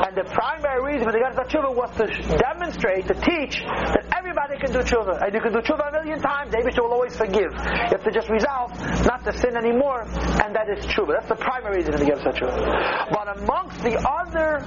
And 0.06 0.16
the 0.16 0.24
primary 0.24 0.94
reason 0.94 1.06
for 1.06 1.12
the 1.12 1.18
Gadas 1.18 1.48
tshuva 1.48 1.74
was 1.74 1.90
to 1.96 2.06
demonstrate, 2.36 3.06
to 3.08 3.14
teach 3.14 3.60
that 3.64 4.04
everybody 4.16 4.58
can 4.58 4.72
do 4.72 4.80
tshuva. 4.80 5.22
And 5.24 5.34
you 5.34 5.40
can 5.40 5.52
do 5.52 5.60
tshuva 5.60 5.88
a 5.88 5.92
million 5.92 6.20
times, 6.20 6.52
David 6.52 6.76
will 6.78 6.92
always 6.92 7.16
forgive. 7.16 7.52
You 7.52 7.96
have 7.96 8.04
to 8.04 8.12
just 8.12 8.28
resolve 8.28 8.76
not 9.06 9.24
to 9.24 9.32
sin 9.36 9.56
anymore, 9.56 10.02
and 10.02 10.54
that 10.54 10.68
is 10.68 10.84
tshuva. 10.86 11.18
That's 11.18 11.28
the 11.28 11.40
primary 11.40 11.78
reason 11.78 11.92
for 11.92 11.98
the 11.98 12.10
Gadas 12.10 12.36
tshuva. 12.36 13.10
But 13.10 13.38
amongst 13.38 13.77
the 13.82 13.94
other 14.08 14.60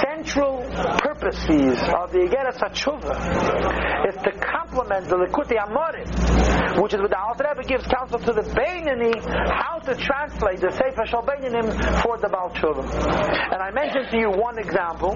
central 0.00 0.62
purposes 0.98 1.78
of 1.92 2.10
the 2.12 2.24
Gadas 2.30 2.56
tshuva 2.72 4.08
is 4.08 4.14
to 4.22 4.32
complement 4.40 5.06
the 5.08 5.16
Likutei 5.16 5.58
Amorim, 5.58 6.06
which 6.78 6.94
is 6.94 7.00
what 7.00 7.10
the 7.10 7.18
Alter 7.18 7.46
Rebbe 7.48 7.66
gives 7.66 7.86
counsel 7.86 8.18
to 8.18 8.32
the 8.32 8.42
Beinani 8.54 9.14
how 9.50 9.78
to 9.80 9.94
translate 9.94 10.60
the 10.60 10.70
Sefer 10.70 11.06
Shal 11.06 11.22
Beinanim 11.22 12.02
for 12.02 12.18
the 12.18 12.28
Baal 12.28 12.50
Tshuva. 12.50 12.84
And 13.52 13.62
I 13.62 13.70
mentioned 13.70 14.08
to 14.10 14.18
you 14.18 14.30
one 14.30 14.58
example, 14.58 15.14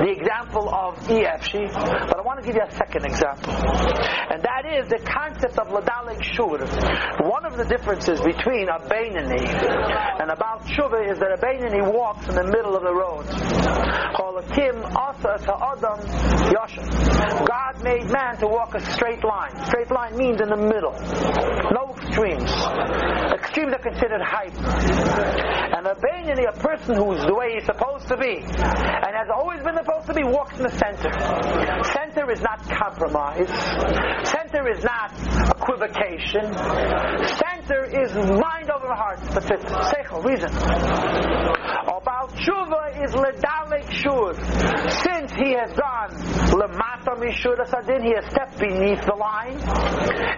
the 0.00 0.10
example 0.10 0.68
of 0.68 0.98
Efshi, 1.08 1.72
but 1.72 2.18
I 2.18 2.22
want 2.22 2.40
to 2.40 2.46
give 2.46 2.56
you 2.56 2.62
a 2.66 2.72
second 2.72 3.04
example. 3.06 3.52
And 4.30 4.42
that 4.42 4.64
is 4.66 4.88
the 4.88 5.00
concept 5.04 5.58
of 5.58 5.68
Ladalik 5.68 6.22
Shur. 6.22 6.66
One 7.26 7.44
of 7.44 7.56
the 7.56 7.64
differences 7.64 8.20
between 8.20 8.68
a 8.68 8.78
Beinani 8.78 9.46
and 10.20 10.30
a 10.30 10.36
Baal 10.36 10.60
Tshuva 10.60 11.10
is 11.10 11.18
that 11.18 11.32
a 11.32 11.38
Beinani 11.38 11.92
walks 11.92 12.28
in 12.28 12.34
the 12.34 12.44
middle 12.44 12.76
of 12.76 12.82
the 12.82 12.94
road. 12.94 13.26
God 17.46 17.82
made 17.84 18.10
man 18.10 18.36
to 18.38 18.46
walk 18.46 18.74
a 18.74 18.80
straight 18.92 19.22
line. 19.24 19.54
Straight 19.70 19.90
line 19.92 20.16
means 20.18 20.40
in 20.40 20.48
the 20.48 20.56
middle. 20.56 20.90
No 21.70 21.94
extremes. 21.94 22.50
Extremes 23.38 23.72
are 23.72 23.78
considered 23.78 24.20
hype. 24.20 24.58
And 24.58 25.86
a 25.86 25.94
Bainani, 25.94 26.48
a 26.48 26.58
person 26.58 26.96
who's 26.96 27.22
the 27.24 27.32
way 27.32 27.54
he's 27.54 27.66
supposed 27.66 28.08
to 28.08 28.16
be, 28.16 28.42
and 28.42 29.12
has 29.14 29.30
always 29.32 29.62
been 29.62 29.76
supposed 29.76 30.08
to 30.08 30.14
be, 30.14 30.24
walks 30.24 30.58
in 30.58 30.64
the 30.64 30.74
center. 30.74 31.14
Center 31.94 32.30
is 32.32 32.42
not 32.42 32.58
compromise. 32.66 33.46
Center 34.26 34.66
is 34.68 34.82
not 34.82 35.14
equivocation. 35.54 36.50
Center 37.38 37.86
is 37.94 38.10
mind 38.14 38.70
over 38.74 38.90
heart. 38.90 39.22
That's 39.30 39.50
it. 39.54 39.60
Seichel, 39.86 40.24
reason. 40.26 40.50
About 40.50 42.34
tshuva 42.34 43.04
is 43.04 43.12
ledalek 43.12 43.86
shur. 43.92 44.34
Since 45.06 45.32
he 45.38 45.54
has 45.54 45.72
gone 45.78 46.10
lemata 46.58 47.14
mishur 47.20 47.56
asadin, 47.56 48.02
he 48.02 48.14
has 48.14 48.24
stepped 48.30 48.58
beneath 48.58 49.04
the 49.06 49.14
line. 49.14 49.59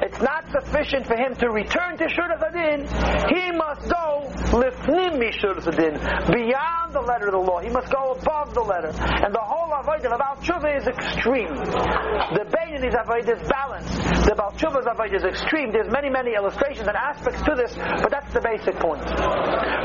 It's 0.02 0.20
not 0.20 0.44
sufficient 0.50 1.06
for 1.06 1.16
him 1.16 1.34
to 1.36 1.50
return 1.50 1.96
to 1.98 2.08
shur 2.08 2.28
asadin. 2.28 2.86
He 3.30 3.52
must 3.52 3.88
go 3.88 4.28
lifnim 4.52 5.18
mishur 5.18 5.56
asadin, 5.56 5.94
beyond 6.32 6.92
the 6.92 7.00
letter 7.00 7.26
of 7.26 7.32
the 7.32 7.38
law. 7.38 7.60
He 7.60 7.70
must 7.70 7.92
go 7.92 8.12
above 8.12 8.54
the 8.54 8.62
letter. 8.62 8.88
And 8.88 9.34
the 9.34 9.40
whole 9.40 9.70
avodah 9.70 10.14
about 10.14 10.42
tshuva 10.42 10.76
is 10.76 10.86
extreme. 10.86 11.54
The 11.54 12.44
Beinani's 12.50 12.94
avodah 12.94 13.40
is 13.40 13.48
balanced. 13.48 14.26
The 14.26 14.34
Baal 14.34 14.52
Tshuva's 14.52 14.86
avodah 14.86 15.14
is 15.14 15.24
extreme. 15.24 15.72
There's 15.72 15.90
many, 15.90 16.10
many 16.10 16.34
illustrations 16.34 16.86
and 16.88 16.96
aspects 16.96 17.42
to 17.42 17.54
this, 17.54 17.74
but 17.76 18.10
that's 18.10 18.32
the 18.32 18.40
basic 18.40 18.76
point. 18.76 19.02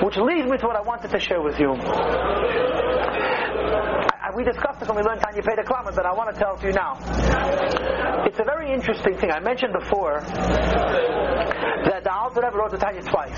Which 0.04 0.18
leads 0.18 0.50
me 0.50 0.58
to 0.58 0.68
what 0.68 0.76
I 0.76 0.82
wanted 0.82 1.12
to 1.12 1.20
share 1.20 1.42
with 1.42 1.60
you. 1.60 1.76
We 4.38 4.44
discussed 4.44 4.80
this 4.80 4.88
when 4.88 4.98
we 4.98 5.04
learned 5.04 5.20
Tanya 5.20 5.42
Pei 5.42 5.56
Klama, 5.64 5.96
but 5.96 6.06
I 6.06 6.14
want 6.14 6.32
to 6.32 6.40
tell 6.40 6.54
it 6.54 6.62
to 6.62 6.68
you 6.68 6.74
now. 6.74 6.94
It's 8.28 8.38
a 8.38 8.44
very 8.44 8.72
interesting 8.72 9.18
thing. 9.18 9.32
I 9.32 9.40
mentioned 9.40 9.74
before 9.74 10.22
that 10.22 12.04
the 12.04 12.14
Alter 12.14 12.42
Rebbe 12.46 12.56
wrote 12.56 12.70
the 12.70 12.78
Tanya 12.78 13.02
twice. 13.02 13.34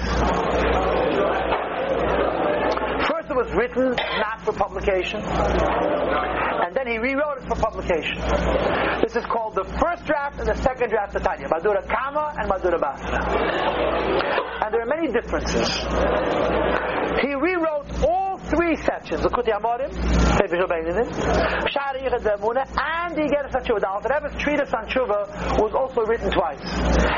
First 3.08 3.32
it 3.32 3.38
was 3.38 3.48
written 3.56 3.96
not 3.96 4.42
for 4.44 4.52
publication, 4.52 5.24
and 5.24 6.76
then 6.76 6.86
he 6.86 6.98
rewrote 6.98 7.44
it 7.44 7.48
for 7.48 7.56
publication. 7.56 8.20
This 9.00 9.16
is 9.16 9.24
called 9.24 9.56
the 9.56 9.64
first 9.80 10.04
draft 10.04 10.40
and 10.40 10.50
the 10.50 10.62
second 10.62 10.90
draft 10.90 11.16
of 11.16 11.24
Tanya, 11.24 11.48
Madura 11.48 11.82
Kama 11.88 12.36
and 12.38 12.50
Madura 12.50 12.78
Basra. 12.78 13.24
And 14.66 14.74
there 14.74 14.82
are 14.82 14.86
many 14.86 15.08
differences. 15.14 15.80
He 17.24 17.34
rewrote 17.36 17.88
all 18.04 18.38
three 18.50 18.76
sections, 18.76 19.22
the 19.22 19.30
Kuti 19.30 19.54
Amorim, 19.54 19.94
Sefer 19.94 20.66
Beininim, 20.66 21.08
Shari 21.70 22.02
Yichad 22.02 22.26
Zemuna, 22.26 22.66
and 22.66 23.16
the 23.16 23.22
Yigeres 23.30 23.54
HaTshuva. 23.54 23.80
The 23.80 23.90
Alter 23.90 24.10
Rebbe's 24.10 24.42
treatise 24.42 24.74
on 24.74 24.86
Tshuva 24.90 25.62
was 25.62 25.74
also 25.74 26.02
written 26.06 26.32
twice. 26.32 26.62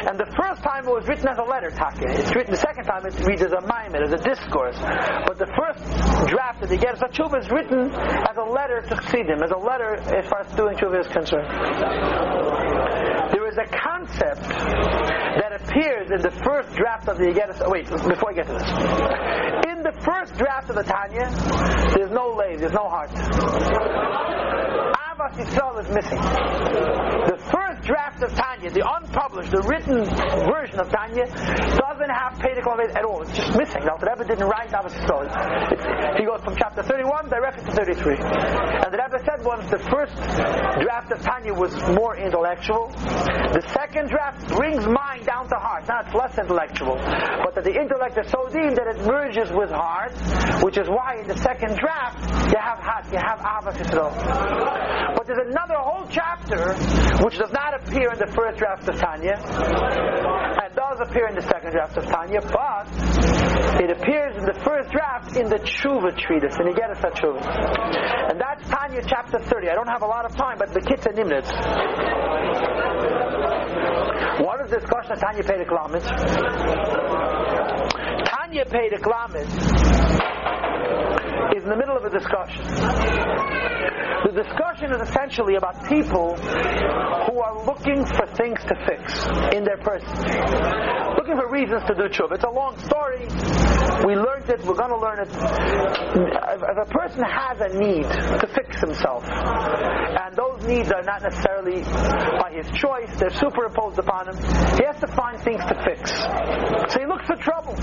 And 0.08 0.20
the 0.20 0.28
first 0.36 0.62
time 0.64 0.88
it 0.88 0.92
was 0.92 1.08
written 1.08 1.28
as 1.30 1.38
a 1.38 1.48
letter, 1.48 1.72
Take. 1.72 2.04
It's 2.12 2.36
written, 2.36 2.52
the 2.52 2.60
second 2.60 2.86
time 2.86 3.06
it 3.06 3.16
reads 3.26 3.42
as 3.42 3.52
a 3.52 3.64
maimer, 3.64 4.04
as 4.04 4.12
a 4.12 4.22
discourse. 4.22 4.78
But 4.80 5.40
the 5.40 5.48
first 5.56 5.84
draft 6.28 6.64
of 6.64 6.70
the 6.70 6.78
Yigeres 6.78 7.00
HaTshuva 7.00 7.40
is 7.40 7.50
written 7.50 7.92
as 7.96 8.38
a 8.38 8.44
letter 8.44 8.82
to 8.82 8.96
Chassidim, 8.96 9.42
as 9.44 9.52
a 9.52 9.58
letter 9.58 9.96
as 9.96 10.28
far 10.28 10.42
as 10.42 10.52
doing 10.56 10.76
Tshuva 10.76 11.00
is 11.00 11.08
concerned. 11.08 11.48
There 13.32 13.48
is 13.48 13.58
a 13.58 13.68
concept 13.72 14.44
that 14.44 15.56
appears 15.56 16.12
in 16.12 16.22
the 16.22 16.32
first 16.44 16.76
draft 16.76 17.08
of 17.08 17.18
the 17.18 17.32
Yigeres, 17.32 17.64
wait, 17.72 17.88
before 17.88 18.32
I 18.32 18.34
get 18.34 18.48
to 18.48 18.54
this. 18.54 18.68
In 19.72 19.81
first 20.04 20.36
draft 20.36 20.70
of 20.70 20.76
the 20.76 20.84
Tanya, 20.84 21.30
there's 21.96 22.12
no 22.12 22.34
lay, 22.36 22.56
there's 22.58 22.74
no 22.74 22.90
heart. 22.90 23.10
Avas 25.12 25.34
Yisrael 25.38 25.80
is 25.80 25.90
missing. 25.94 26.20
The 26.20 27.38
first 27.52 27.71
draft 27.82 28.24
of 28.24 28.34
Tanya, 28.36 28.70
the 28.70 28.86
unpublished, 28.86 29.52
the 29.52 29.64
written 29.66 30.06
version 30.46 30.80
of 30.80 30.90
Tanya, 30.90 31.26
doesn't 31.26 32.14
have 32.14 32.38
Pedikol 32.40 32.80
at 32.82 33.04
all. 33.04 33.22
It's 33.22 33.36
just 33.36 33.58
missing. 33.58 33.84
Now, 33.86 33.98
the 33.98 34.08
Rebbe 34.08 34.26
didn't 34.26 34.48
write 34.48 34.70
Avas 34.72 34.94
Yisrael. 34.94 35.28
He 36.18 36.26
goes 36.26 36.42
from 36.44 36.56
chapter 36.56 36.84
31 36.84 37.30
directly 37.30 37.66
to 37.66 37.72
33. 37.72 38.16
And 38.22 38.90
the 38.94 39.00
Rebbe 39.02 39.20
said 39.26 39.46
once 39.46 39.70
the 39.70 39.80
first 39.90 40.16
draft 40.82 41.12
of 41.12 41.22
Tanya 41.22 41.54
was 41.54 41.74
more 41.96 42.18
intellectual. 42.18 42.90
The 42.90 43.64
second 43.74 44.10
draft 44.10 44.48
brings 44.56 44.86
mind 44.88 45.26
down 45.26 45.50
to 45.50 45.58
heart. 45.58 45.88
Now 45.88 46.02
it's 46.06 46.14
less 46.14 46.38
intellectual. 46.38 46.96
But 46.98 47.56
that 47.56 47.64
the 47.64 47.74
intellect 47.74 48.18
is 48.18 48.32
so 48.32 48.48
deep 48.48 48.78
that 48.78 48.88
it 48.88 49.06
merges 49.06 49.52
with 49.52 49.72
heart, 49.72 50.14
which 50.64 50.78
is 50.78 50.88
why 50.88 51.20
in 51.22 51.28
the 51.28 51.38
second 51.38 51.78
draft 51.78 52.22
you 52.52 52.60
have 52.60 52.80
heart, 52.80 53.06
you 53.12 53.20
have 53.20 53.40
Avas. 53.40 53.78
But 55.16 55.28
there's 55.28 55.48
another 55.50 55.78
whole 55.78 56.08
chapter 56.10 56.74
which 57.24 57.38
does 57.38 57.52
not 57.52 57.71
appear 57.74 58.12
in 58.12 58.20
the 58.20 58.32
first 58.36 58.58
draft 58.58 58.88
of 58.88 58.96
Tanya, 59.00 59.36
and 59.36 60.76
does 60.76 61.00
appear 61.02 61.28
in 61.28 61.36
the 61.36 61.42
second 61.42 61.72
draft 61.72 61.98
of 61.98 62.06
Tanya, 62.06 62.42
but 62.42 62.88
it 63.82 63.92
appears 63.92 64.36
in 64.38 64.46
the 64.46 64.60
first 64.64 64.92
draft 64.92 65.36
in 65.36 65.50
the 65.50 65.58
Tshuva 65.58 66.18
treatise, 66.18 66.56
and 66.58 66.68
you 66.68 66.76
get 66.76 66.90
it 66.92 66.98
at 67.04 67.16
Tshuva. 67.16 67.42
And 68.32 68.40
that's 68.40 68.68
Tanya 68.70 69.02
chapter 69.08 69.40
30. 69.40 69.70
I 69.70 69.76
don't 69.76 69.90
have 69.90 70.02
a 70.02 70.08
lot 70.08 70.26
of 70.26 70.36
time, 70.36 70.58
but 70.60 70.74
the 70.74 70.82
Kitza 70.82 71.14
Nimnitz. 71.14 71.52
What 74.46 74.62
is 74.66 74.72
the 74.72 74.80
discussion 74.80 75.12
of 75.14 75.20
Tanya 75.20 75.44
Pei 75.44 75.66
Klamet? 75.66 76.04
Tanya 78.26 78.66
Pei 78.66 78.90
Klamet 79.00 79.48
is 81.56 81.64
in 81.64 81.70
the 81.70 81.78
middle 81.78 81.98
of 81.98 82.06
a 82.06 82.10
discussion. 82.10 83.71
The 84.22 84.38
discussion 84.38 84.94
is 84.94 85.10
essentially 85.10 85.56
about 85.56 85.90
people 85.90 86.38
who 86.38 87.42
are 87.42 87.66
looking 87.66 88.06
for 88.06 88.28
things 88.38 88.62
to 88.70 88.76
fix 88.86 89.18
in 89.50 89.64
their 89.66 89.82
person. 89.82 90.14
Looking 91.18 91.42
for 91.42 91.50
reasons 91.50 91.82
to 91.90 91.96
do 91.98 92.06
tshuva. 92.06 92.38
It's 92.38 92.46
a 92.46 92.54
long 92.54 92.78
story. 92.86 93.26
We 94.06 94.14
learned 94.14 94.50
it, 94.50 94.62
we're 94.62 94.78
going 94.78 94.94
to 94.94 95.02
learn 95.02 95.26
it. 95.26 95.30
If 95.30 96.78
a 96.78 96.90
person 96.94 97.22
has 97.26 97.62
a 97.62 97.70
need 97.78 98.06
to 98.06 98.48
fix 98.54 98.80
himself, 98.80 99.26
and 99.26 100.36
those 100.38 100.66
needs 100.66 100.92
are 100.92 101.02
not 101.02 101.22
necessarily 101.22 101.82
by 101.82 102.54
his 102.54 102.70
choice, 102.78 103.10
they're 103.18 103.34
superimposed 103.34 103.98
upon 103.98 104.30
him, 104.30 104.38
he 104.78 104.86
has 104.86 105.00
to 105.02 105.10
find 105.18 105.40
things 105.42 105.62
to 105.66 105.76
fix. 105.82 106.14
So 106.94 107.00
he 107.00 107.06
looks 107.06 107.26
for 107.26 107.38
trouble. 107.42 107.74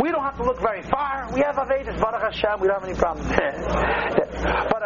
We 0.00 0.10
don't 0.10 0.24
have 0.24 0.36
to 0.36 0.44
look 0.44 0.60
very 0.60 0.82
far. 0.82 1.28
We 1.32 1.40
have 1.44 1.56
Avedis, 1.56 2.00
Baruch 2.00 2.22
Hashem, 2.32 2.60
we 2.60 2.68
don't 2.68 2.80
have 2.80 2.88
any 2.88 2.98
problems. 2.98 3.28
but 4.72 4.82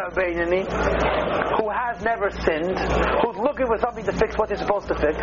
Who 0.65 1.69
has 1.69 2.01
never 2.01 2.29
sinned, 2.31 2.77
who's 3.21 3.37
looking 3.37 3.67
for 3.67 3.77
something 3.79 4.05
to 4.05 4.11
fix 4.13 4.37
what 4.37 4.49
he's 4.49 4.59
supposed 4.59 4.87
to 4.87 4.95
fix. 4.95 5.17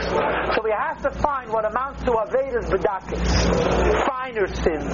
So 0.55 0.62
he 0.62 0.73
has 0.73 1.03
to 1.03 1.11
find 1.11 1.51
what 1.51 1.64
amounts 1.64 2.03
to 2.05 2.12
Avedis 2.12 2.68
Bedakis, 2.70 4.07
finer 4.07 4.47
sins, 4.47 4.92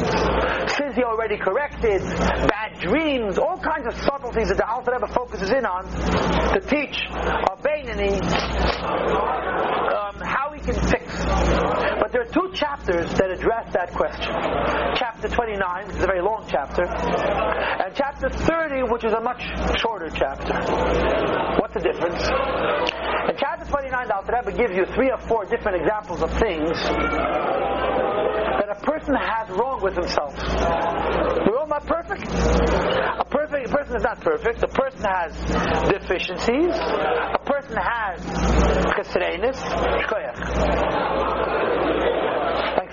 sins 0.76 0.94
he 0.96 1.03
already 1.05 1.37
corrected, 1.37 2.03
bad 2.03 2.79
dreams, 2.81 3.38
all 3.38 3.59
kinds 3.59 3.87
of 3.87 3.94
subtleties 4.03 4.48
that 4.48 4.57
the 4.57 4.68
Alter 4.68 4.92
Rebbe 4.92 5.09
focuses 5.09 5.50
in 5.50 5.66
on 5.66 5.85
to 6.55 6.61
teach 6.61 6.96
Avedini 7.11 8.20
um, 9.92 10.16
how 10.20 10.53
he 10.55 10.61
can 10.61 10.74
fix. 10.74 10.99
But 12.11 12.27
there 12.27 12.27
are 12.27 12.35
two 12.35 12.51
chapters 12.59 13.07
that 13.23 13.31
address 13.31 13.73
that 13.73 13.92
question. 13.92 14.35
Chapter 14.96 15.29
29, 15.29 15.87
which 15.87 15.94
is 15.94 16.03
a 16.03 16.07
very 16.07 16.20
long 16.20 16.44
chapter, 16.51 16.83
and 16.83 17.94
chapter 17.94 18.29
30, 18.29 18.90
which 18.90 19.05
is 19.05 19.12
a 19.12 19.20
much 19.20 19.38
shorter 19.79 20.11
chapter. 20.11 20.59
What's 21.62 21.75
the 21.75 21.87
difference? 21.87 22.27
In 23.31 23.37
chapter 23.38 23.64
29, 23.64 24.09
the 24.09 24.27
Rebbe 24.27 24.59
gives 24.59 24.75
you 24.75 24.87
three 24.92 25.11
or 25.12 25.18
four 25.18 25.44
different 25.44 25.83
examples 25.83 26.20
of 26.23 26.31
things 26.35 26.75
that 26.83 28.66
a 28.75 28.81
person 28.83 29.14
has 29.14 29.49
wrong 29.51 29.81
with 29.81 29.94
himself. 29.94 30.35
We're 31.46 31.59
all 31.62 31.68
not 31.68 31.87
perfect. 31.87 32.27
A 32.27 33.25
perfect 33.31 33.68
a 33.68 33.70
person 33.70 33.96
is 33.96 34.03
not 34.03 34.20
perfect. 34.20 34.64
A 34.64 34.68
person 34.68 35.05
has 35.07 35.31
deficiencies. 35.87 36.75
A 36.75 37.38
person 37.46 37.79
has 37.79 38.18
chesreinis. 38.99 39.62
Thanks 40.11 41.39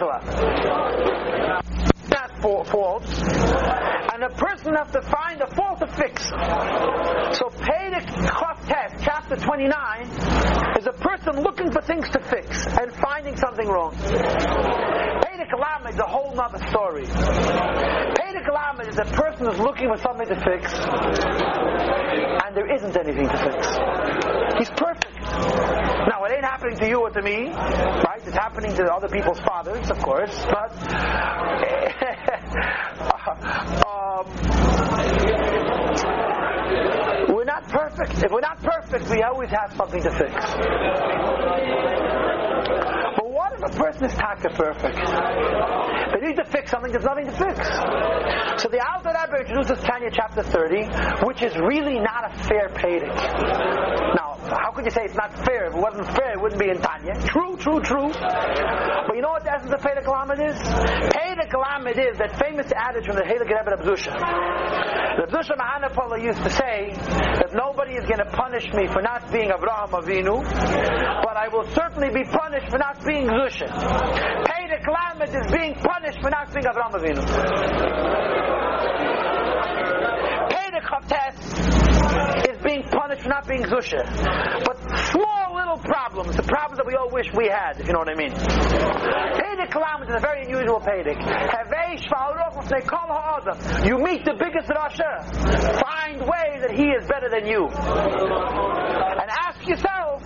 lot. 0.06 0.26
Not 2.10 2.42
for 2.42 2.66
faults. 2.66 3.22
And 4.14 4.24
a 4.24 4.30
person 4.30 4.74
has 4.76 4.92
to 4.92 5.02
find 5.02 5.42
a 5.42 5.48
fault 5.56 5.80
to 5.80 5.88
fix. 5.88 6.24
So 7.38 7.50
Pedic 7.50 8.06
test, 8.68 8.96
chapter 9.04 9.36
29, 9.36 10.10
is 10.78 10.88
a 10.88 10.94
person 10.94 11.42
looking 11.42 11.72
for 11.72 11.82
things 11.82 12.10
to 12.10 12.20
fix 12.20 12.66
and 12.68 12.92
finding 12.94 13.38
something 13.38 13.68
wrong. 13.68 13.94
Pedic 13.94 15.52
Lamed 15.54 15.94
is 15.94 16.00
a 16.00 16.08
whole 16.08 16.36
nother 16.36 16.60
story. 16.68 17.06
Pedic 17.06 18.48
Lamed 18.52 18.88
is 18.90 18.98
a 19.00 19.06
person 19.06 19.46
who's 19.46 19.60
looking 19.60 19.90
for 19.90 19.98
something 19.98 20.28
to 20.28 20.36
fix 20.44 20.74
and 22.48 22.56
there 22.56 22.74
isn't 22.76 22.98
anything 22.98 23.28
to 23.30 23.38
fix. 23.38 23.78
He's 24.58 24.70
perfect. 24.70 25.07
Happening 26.48 26.78
to 26.80 26.88
you 26.88 27.02
or 27.02 27.10
to 27.10 27.22
me, 27.22 27.50
right? 27.52 28.22
It's 28.26 28.38
happening 28.38 28.74
to 28.76 28.84
other 28.86 29.10
people's 29.10 29.40
fathers, 29.42 29.90
of 29.92 29.98
course, 30.00 30.34
but 30.46 30.72
um, 33.86 34.26
we're 37.36 37.44
not 37.44 37.68
perfect. 37.68 38.24
If 38.24 38.32
we're 38.32 38.40
not 38.40 38.64
perfect, 38.64 39.10
we 39.10 39.24
always 39.24 39.50
have 39.50 39.74
something 39.76 40.02
to 40.02 40.12
fix. 40.18 40.34
But 43.18 43.28
what 43.30 43.52
if 43.54 43.64
a 43.64 43.70
person 43.78 44.06
is 44.06 44.14
taka 44.16 44.50
perfect? 44.50 44.96
They 46.14 46.22
need 46.28 46.38
to 46.38 46.46
fix 46.46 46.72
something, 46.72 46.92
there's 46.94 47.04
nothing 47.04 47.26
to 47.26 47.34
fix. 47.34 47.68
So 48.64 48.70
the 48.70 48.80
Alter 48.88 49.14
Rebbe 49.14 49.40
introduces 49.42 49.84
Tanya 49.84 50.10
chapter 50.12 50.44
30, 50.44 51.26
which 51.26 51.42
is 51.44 51.58
really 51.58 52.00
not 52.00 52.32
a 52.32 52.44
fair 52.48 52.70
pedic. 52.70 53.14
Now, 54.16 54.27
how 54.50 54.72
could 54.72 54.86
you 54.86 54.92
say 54.92 55.04
it's 55.06 55.16
not 55.16 55.34
fair? 55.46 55.66
If 55.68 55.76
it 55.76 55.82
wasn't 55.82 56.08
fair, 56.16 56.34
it 56.34 56.42
wouldn't 56.42 56.62
be 56.62 56.70
in 56.70 56.80
Tanya. 56.80 57.16
True, 57.28 57.58
true, 57.58 57.82
true. 57.82 58.08
But 58.12 59.16
you 59.16 59.22
know 59.22 59.32
what 59.36 59.44
the 59.44 59.52
essence 59.52 59.72
of 59.74 59.82
Pedic 59.82 60.08
Lamed 60.08 60.40
is? 60.40 60.58
Pedic 61.12 61.52
Lamed 61.52 61.98
is 61.98 62.18
that 62.20 62.40
famous 62.40 62.72
adage 62.76 63.06
from 63.06 63.16
the 63.16 63.24
Heilig 63.24 63.50
Rebbe 63.50 63.76
Abzusha. 63.76 64.14
Abzusha 64.14 65.58
Mahanapala 65.58 66.22
used 66.24 66.44
to 66.44 66.50
say 66.50 66.94
that 66.96 67.52
nobody 67.54 67.94
is 67.96 68.06
going 68.06 68.20
to 68.20 68.30
punish 68.32 68.72
me 68.74 68.88
for 68.88 69.02
not 69.02 69.32
being 69.32 69.50
Avraham 69.50 69.90
Avinu, 69.92 70.44
but 70.44 71.36
I 71.36 71.48
will 71.52 71.66
certainly 71.74 72.10
be 72.10 72.24
punished 72.24 72.70
for 72.70 72.78
not 72.78 73.04
being 73.06 73.28
Zusha. 73.28 73.68
Pedic 74.46 74.86
Lamed 74.88 75.36
is 75.36 75.52
being 75.52 75.74
punished 75.76 76.22
for 76.22 76.30
not 76.30 76.54
being 76.54 76.66
Avraham 76.66 76.94
Avinu. 76.94 77.24
Pedic 80.52 80.84
Chavtes 80.88 82.48
is 82.50 82.58
being 82.64 82.84
punished 82.84 83.08
for 83.08 83.17
not 83.28 83.48
being 83.48 83.64
Zusha. 83.64 84.04
But 84.66 84.78
small 85.12 85.56
little 85.56 85.78
problems, 85.78 86.36
the 86.36 86.44
problems 86.44 86.78
that 86.78 86.88
we 86.88 86.96
all 86.96 87.10
wish 87.10 87.28
we 87.36 87.48
had, 87.48 87.80
if 87.80 87.88
you 87.88 87.94
know 87.94 88.00
what 88.00 88.10
I 88.10 88.16
mean. 88.16 88.32
Pedic 88.32 89.76
Lamed 89.76 90.10
is 90.10 90.16
a 90.16 90.20
very 90.20 90.44
unusual 90.46 90.80
Pedic. 90.80 91.18
You 93.86 93.98
meet 93.98 94.26
the 94.26 94.36
biggest 94.38 94.70
Rasha. 94.70 95.24
Find 95.82 96.22
ways 96.22 96.62
that 96.62 96.72
he 96.72 96.88
is 96.90 97.08
better 97.08 97.30
than 97.30 97.46
you. 97.48 97.68
And 97.68 99.30
ask 99.30 99.66
yourself, 99.68 100.24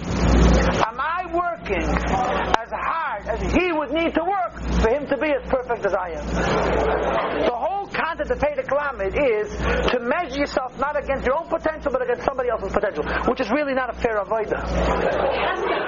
am 0.86 1.00
I 1.00 1.26
working 1.34 1.84
as 1.84 2.70
hard 2.72 3.28
as 3.28 3.54
he 3.54 3.72
would 3.72 3.92
need 3.92 4.14
to 4.16 4.24
work 4.24 4.62
for 4.82 4.90
him 4.90 5.08
to 5.08 5.18
be 5.18 5.32
as 5.32 5.48
perfect 5.50 5.86
as 5.86 5.94
I 5.94 6.10
am? 6.12 7.51
Concept 7.94 8.32
of 8.32 8.40
Pedic 8.40 8.72
Lamed 8.72 9.16
is 9.16 9.52
to 9.92 10.00
measure 10.00 10.40
yourself 10.40 10.78
not 10.80 10.98
against 10.98 11.26
your 11.26 11.36
own 11.38 11.48
potential 11.48 11.92
but 11.92 12.02
against 12.02 12.26
somebody 12.26 12.50
else's 12.50 12.72
potential, 12.72 13.04
which 13.28 13.42
is 13.42 13.50
really 13.52 13.74
not 13.74 13.90
a 13.90 13.94
fair 14.00 14.24
avoider. 14.24 14.60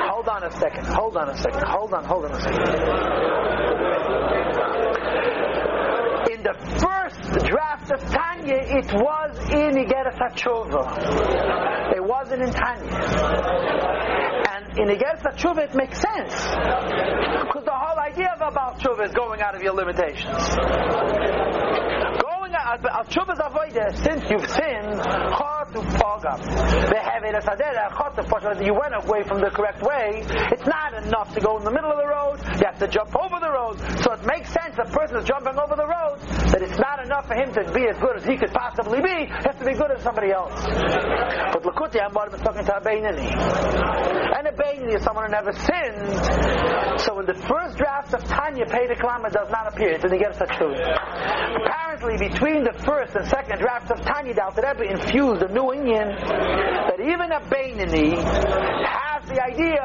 Hold 0.10 0.28
on 0.28 0.44
a 0.44 0.52
second. 0.52 0.86
Hold 0.88 1.18
on 1.18 1.30
a 1.30 1.38
second. 1.38 1.64
Hold 1.68 1.94
on. 1.94 2.04
Hold 2.06 2.26
on 2.26 2.32
a 2.32 2.42
second. 2.42 2.60
In 6.32 6.44
the 6.44 6.54
first 6.80 7.46
draft 7.46 7.92
of 7.92 8.00
Tanya, 8.12 8.56
it 8.56 8.94
was 8.94 9.38
in 9.52 9.76
Igeres 9.76 10.18
HaTshuva. 10.18 11.96
It 11.96 12.04
wasn't 12.04 12.42
in 12.44 12.52
Tanya. 12.52 14.43
In 14.76 14.90
Igeres 14.90 15.22
HaTshuva, 15.22 15.70
it 15.70 15.76
makes 15.76 16.02
sense. 16.02 16.34
Because 16.34 17.64
the 17.64 17.72
whole 17.72 18.00
idea 18.00 18.34
of 18.34 18.42
about 18.42 18.80
Tshuva 18.80 19.06
is 19.06 19.14
going 19.14 19.40
out 19.40 19.54
of 19.54 19.62
your 19.62 19.74
limitations. 19.74 20.26
Al 22.74 23.06
Tshuva's 23.06 23.40
avoida, 23.40 23.94
since 24.04 24.24
you've 24.32 24.50
sinned, 24.50 25.00
to 28.16 28.24
pogam. 28.24 28.66
You 28.66 28.74
went 28.74 28.94
away 28.94 29.24
from 29.24 29.42
the 29.42 29.50
correct 29.50 29.82
way. 29.82 30.22
It's 30.52 30.66
not 30.66 30.94
enough 30.94 31.34
to 31.34 31.42
go 31.42 31.58
in 31.58 31.64
the 31.64 31.72
middle 31.72 31.92
of 31.92 31.98
the 31.98 32.08
road. 32.08 32.38
You 32.60 32.66
have 32.66 32.80
to 32.80 32.88
jump 32.88 33.16
over 33.18 33.40
the 33.40 33.50
road. 33.50 33.80
So 34.02 34.14
it 34.14 34.26
makes 34.26 34.54
sense 34.54 34.78
a 34.78 34.86
person 34.86 35.18
is 35.18 35.26
jumping 35.26 35.58
over 35.58 35.76
the 35.76 35.88
road 35.88 36.22
that 36.54 36.62
it's 36.62 36.78
not 36.80 37.04
enough 37.04 37.28
for 37.28 37.36
him 37.36 37.54
to 37.54 37.62
be 37.74 37.88
as 37.90 37.98
good 37.98 38.18
as 38.18 38.26
he 38.26 38.38
could 38.38 38.54
possibly 38.54 39.02
be. 39.02 39.26
He 39.26 39.46
has 39.50 39.58
to 39.58 39.66
be 39.66 39.74
good 39.74 39.92
as 39.92 40.04
somebody 40.04 40.32
else. 40.32 40.54
But 40.54 41.64
Lakuti 41.64 41.98
Ambarim 41.98 42.34
is 42.34 42.42
talking 42.42 42.66
to 42.66 42.74
a. 42.78 42.82
And 44.38 44.48
a 44.48 44.54
is 44.94 45.04
someone 45.04 45.26
who 45.26 45.32
never 45.32 45.54
sinned. 45.54 47.02
So 47.02 47.20
in 47.20 47.26
the 47.26 47.38
first 47.50 47.78
draft 47.78 48.14
of 48.14 48.24
Tanya, 48.26 48.66
Pedic 48.66 49.02
Lamed 49.02 49.34
does 49.34 49.50
not 49.50 49.74
appear. 49.74 49.90
It 49.98 50.02
didn't 50.02 50.20
get 50.20 50.36
such 50.36 50.50
truth. 50.58 50.78
Apparently, 51.14 52.18
between 52.18 52.64
the 52.64 52.74
first 52.86 53.16
and 53.16 53.28
second 53.28 53.60
drafts 53.60 53.92
of 53.92 54.02
Tanya, 54.02 54.34
Alter 54.42 54.64
Rebbe 54.66 54.92
infused 54.92 55.42
a 55.44 55.54
new 55.54 55.72
Indian 55.74 56.10
that 56.18 57.00
even 57.00 57.32
a 57.32 57.40
Beinani 57.42 58.18
has 59.24 59.30
the 59.30 59.44
idea 59.44 59.84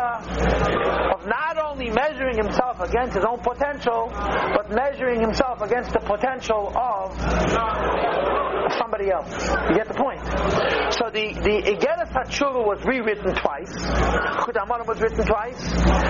of 1.14 1.26
not 1.26 1.58
only 1.58 1.90
measuring 1.90 2.36
himself 2.36 2.80
against 2.80 3.14
his 3.14 3.24
own 3.24 3.38
potential, 3.38 4.10
but 4.12 4.70
measuring 4.70 5.20
himself 5.20 5.60
against 5.62 5.92
the 5.92 6.00
potential 6.00 6.72
of 6.76 7.14
somebody 8.78 9.10
else. 9.10 9.30
You 9.70 9.76
get 9.76 9.88
the 9.88 9.94
point? 9.94 10.20
So 10.92 11.10
the 11.10 11.32
the 11.38 11.62
Igeres 11.72 12.10
HaTshuva 12.12 12.64
was 12.64 12.84
rewritten 12.84 13.34
twice. 13.34 13.72
Amarim 14.58 14.86
was 14.86 15.00
written 15.00 15.24
twice. 15.24 15.60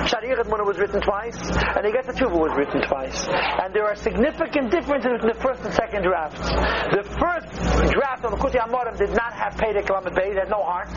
Shariach 0.09 0.49
Muna 0.49 0.65
was 0.67 0.79
written 0.79 1.01
twice, 1.01 1.37
and 1.37 1.85
Igeres 1.85 2.07
HaTshuva 2.07 2.39
was 2.39 2.57
written 2.57 2.81
twice. 2.89 3.29
And 3.29 3.75
there 3.75 3.85
are 3.85 3.97
significant 3.97 4.71
differences 4.71 5.13
between 5.21 5.35
the 5.35 5.41
first 5.41 5.63
and 5.65 5.75
second 5.75 6.03
drafts. 6.03 6.41
The 6.49 7.05
first 7.21 7.93
draft 7.93 8.25
of 8.25 8.33
the 8.33 8.39
Kuti 8.39 8.59
Amarim 8.59 8.97
did 8.97 9.11
not 9.11 9.33
have 9.35 9.55
Pedic 9.55 9.91
Lamed 9.91 10.17
Beis, 10.17 10.33
it 10.33 10.39
had 10.39 10.51
no 10.51 10.63
heart. 10.63 10.89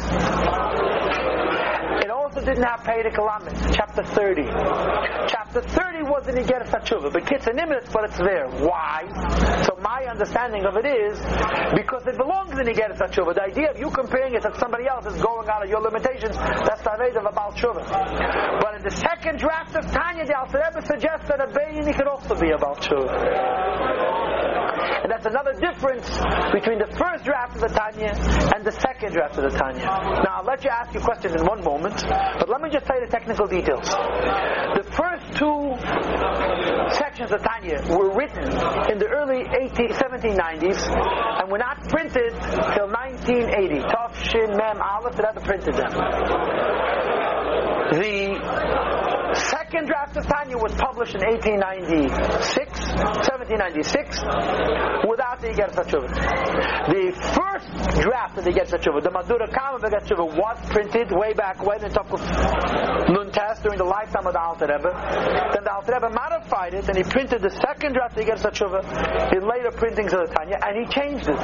It 2.00 2.10
also 2.10 2.31
didn't 2.40 2.64
have 2.64 2.80
Pedic 2.82 3.18
Lamed, 3.20 3.76
chapter 3.76 4.04
30. 4.04 4.44
Chapter 5.28 5.62
30 5.62 6.04
wasn't 6.04 6.38
he 6.38 6.44
get 6.46 6.62
a 6.62 6.66
tshuva? 6.66 7.12
But 7.12 7.28
kids 7.28 7.48
and 7.48 7.56
minutes, 7.56 7.90
but 7.92 8.06
it's 8.06 8.18
there. 8.18 8.48
Why? 8.48 9.04
So 9.68 9.76
my 9.82 10.06
understanding 10.10 10.66
of 10.66 10.78
it 10.78 10.86
is 10.86 11.20
because 11.76 12.08
it 12.08 12.18
belongs 12.18 12.58
in 12.58 12.66
get 12.74 12.92
a 12.92 12.96
tshuva. 12.96 13.36
The 13.36 13.44
idea 13.44 13.72
of 13.72 13.80
you 13.80 13.90
comparing 13.92 14.36
it 14.36 14.44
to 14.44 14.52
somebody 14.60 14.88
else 14.88 15.06
is 15.06 15.22
going 15.22 15.50
out 15.50 15.64
of 15.64 15.70
your 15.70 15.82
limitations. 15.82 16.38
That's 16.38 16.82
the 16.82 16.92
idea 16.92 17.20
of 17.20 17.26
a 17.26 17.32
Baal 17.32 17.52
tshuva. 17.52 17.84
But 18.62 18.76
in 18.76 18.84
the 18.84 18.92
second 18.92 19.40
draft 19.40 19.76
of 19.76 19.86
Tanya, 19.92 20.26
the 20.26 20.38
Alter 20.38 20.82
suggests 20.86 21.28
that 21.28 21.42
a 21.42 21.48
Bayini 21.48 21.96
could 21.96 22.08
also 22.08 22.40
be 22.40 22.52
a 22.52 22.58
Baal 22.58 22.76
tshuva. 22.76 24.22
And 25.04 25.12
that's 25.12 25.26
another 25.26 25.54
difference 25.54 26.08
between 26.54 26.78
the 26.78 26.90
first 26.98 27.26
draft 27.26 27.56
of 27.56 27.62
the 27.62 27.74
Tanya 27.74 28.14
and 28.54 28.64
the 28.64 28.72
second 28.72 29.14
draft 29.14 29.38
of 29.38 29.52
the 29.52 29.58
Tanya. 29.58 29.86
Now, 29.86 30.42
I'll 30.42 30.46
let 30.46 30.64
you 30.64 30.70
ask 30.70 30.94
your 30.94 31.04
questions 31.04 31.34
in 31.34 31.46
one 31.46 31.64
moment, 31.64 32.06
but 32.40 32.50
let 32.50 32.62
me 32.62 32.70
just 32.70 32.86
tell 32.86 33.00
you 33.00 33.06
the 33.06 33.12
technical 33.12 33.48
details. 33.48 33.88
The 33.90 34.84
first 34.96 35.26
two 35.38 35.76
sections 36.96 37.32
of 37.32 37.42
Tanya 37.44 37.82
were 37.90 38.14
written 38.16 38.44
in 38.92 38.98
the 39.00 39.08
early 39.08 39.42
18, 39.42 39.90
1790s 39.90 40.80
and 41.42 41.52
were 41.52 41.58
not 41.58 41.78
printed 41.90 42.32
till 42.32 42.88
1980. 42.88 43.80
Tov 43.90 44.16
Shin 44.16 44.56
Mem 44.56 44.82
Aleph, 44.82 45.16
that 45.16 45.36
never 45.36 45.46
printed 45.46 45.74
them. 45.76 45.92
The 47.92 49.11
second 49.36 49.88
draft 49.88 50.18
of 50.18 50.26
Tanya 50.28 50.58
was 50.58 50.74
published 50.76 51.16
in 51.16 51.22
1896, 51.22 52.80
1796, 53.52 55.08
without 55.08 55.40
the 55.42 55.50
Iger 55.50 55.70
Tshuva. 55.72 56.08
The 56.92 57.12
first 57.36 58.02
draft 58.02 58.38
of 58.38 58.44
the 58.46 58.52
Iger 58.52 58.68
Tshuva, 58.80 59.02
the 59.04 59.12
Madura 59.12 59.48
Kama 59.52 59.80
Tshuva, 59.80 60.26
was 60.36 60.58
printed 60.70 61.12
way 61.12 61.34
back 61.34 61.64
when 61.66 61.84
in 61.84 61.92
Tokuf 61.92 62.22
Nuntes 63.32 63.62
during 63.64 63.78
the 63.78 63.86
lifetime 63.86 64.28
of 64.28 64.34
the 64.34 64.42
Alter 64.42 64.68
Rebbe. 64.68 64.92
Then 65.54 65.64
the 65.64 65.74
Alter 65.74 65.94
Rebbe 65.94 66.10
modified 66.10 66.74
it 66.74 66.88
and 66.88 66.98
he 66.98 67.04
printed 67.04 67.42
the 67.42 67.50
second 67.50 67.94
draft 67.94 68.18
of 68.18 68.26
the 68.26 68.32
Tshuva 68.32 68.84
in 69.36 69.48
later 69.48 69.72
printings 69.72 70.14
of 70.14 70.28
the 70.28 70.34
Tanya 70.34 70.60
and 70.62 70.76
he 70.78 70.86
changed 70.92 71.28
it. 71.28 71.40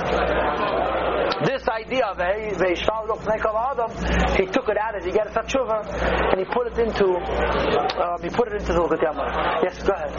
This 1.46 1.68
idea 1.68 2.06
of 2.06 2.20
Adam, 2.20 3.92
he 4.36 4.46
took 4.48 4.70
it 4.70 4.78
out 4.78 4.96
of 4.96 5.04
the 5.04 5.12
Iger 5.12 5.32
Tshuva 5.34 5.86
and 6.32 6.40
he 6.40 6.46
put 6.46 6.68
it 6.68 6.78
into 6.80 7.08
um, 7.16 8.22
he 8.22 8.30
put 8.30 8.48
it 8.48 8.62
into 8.62 8.74
the 8.74 8.98
Yamar. 8.98 9.64
Yes, 9.64 9.82
go 9.84 9.94
ahead. 9.94 10.12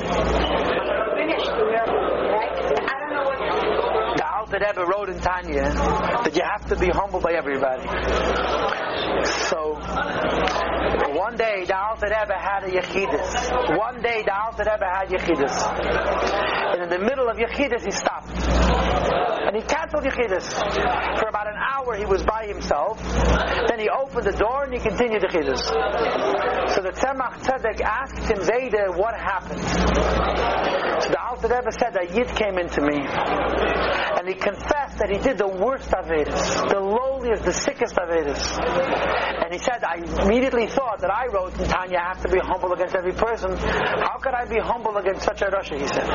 Finished. 1.17 1.49
I 1.49 2.97
don't 3.01 3.13
know 3.15 3.25
what. 3.25 3.39
The 4.17 4.27
Alter 4.27 4.59
Rebbe 4.59 4.85
wrote 4.87 5.09
in 5.11 5.21
Tanya 5.21 5.63
that 5.73 6.35
you 6.35 6.43
have 6.43 6.67
to 6.69 6.77
be 6.77 6.89
humble 6.89 7.21
by 7.21 7.33
everybody. 7.33 7.87
So, 9.49 9.78
one 9.89 11.37
day 11.37 11.65
the 11.65 11.77
Alter 11.77 12.07
Rebbe 12.07 12.35
had 12.39 12.65
a 12.65 12.71
Yechidus. 12.71 13.79
One 13.79 14.01
day 14.03 14.23
the 14.23 14.35
Alter 14.35 14.65
Rebbe 14.65 14.87
had 14.87 15.09
Yechidus. 15.09 15.57
And 16.73 16.83
in 16.85 16.89
the 16.91 16.99
middle 16.99 17.29
of 17.29 17.37
Yechidus 17.37 17.85
he 17.85 17.91
stopped. 17.91 18.29
And 18.31 19.57
he 19.57 19.63
canceled 19.63 20.05
Yechidus. 20.05 20.53
For 21.19 21.29
about 21.29 21.49
an 21.49 21.57
hour 21.57 21.97
he 21.97 22.05
was 22.05 22.23
by 22.23 22.47
himself. 22.47 23.03
Then 23.69 23.81
he 23.81 23.89
opened 23.89 24.27
the 24.27 24.37
door 24.37 24.65
and 24.65 24.75
he 24.75 24.81
continued 24.81 25.23
Yechidus. 25.23 25.65
So 26.75 26.83
the 26.83 26.93
Tzemach 26.93 27.41
Tzedek 27.45 27.81
asked 27.81 28.31
him, 28.31 28.39
Zayde, 28.39 28.97
what 28.97 29.15
happened? 29.15 29.65
So 31.03 31.11
the 31.11 31.21
Alter 31.21 31.49
Rebbe 31.49 31.73
said 31.73 31.95
that 31.95 32.15
Yid 32.15 32.29
came 32.37 32.59
into 32.59 32.81
me. 32.83 32.99
And 32.99 34.29
he 34.29 34.35
confessed 34.35 34.99
that 34.99 35.11
he 35.11 35.19
did 35.19 35.39
the 35.39 35.49
worst 35.49 35.91
Avedis. 35.91 36.69
The 36.69 36.81
lowliest, 36.81 37.45
the 37.45 37.53
sickest 37.53 37.95
Avedis. 37.95 38.59
And 38.59 39.53
he 39.53 39.59
said, 39.59 39.78
I 39.85 39.97
immediately 40.25 40.67
thought 40.67 41.01
that 41.01 41.11
I 41.11 41.27
wrote 41.27 41.55
Tanya, 41.55 41.99
I 41.99 42.09
have 42.15 42.23
to 42.23 42.29
be 42.29 42.39
humble 42.39 42.73
against 42.73 42.95
every 42.95 43.13
person. 43.13 43.57
How 43.57 44.19
could 44.19 44.35
I 44.35 44.47
be 44.47 44.59
humble 44.59 44.97
against 44.97 45.25
such 45.25 45.43
a 45.43 45.47
Rasha, 45.47 45.79
he 45.79 45.87
said. 45.87 46.07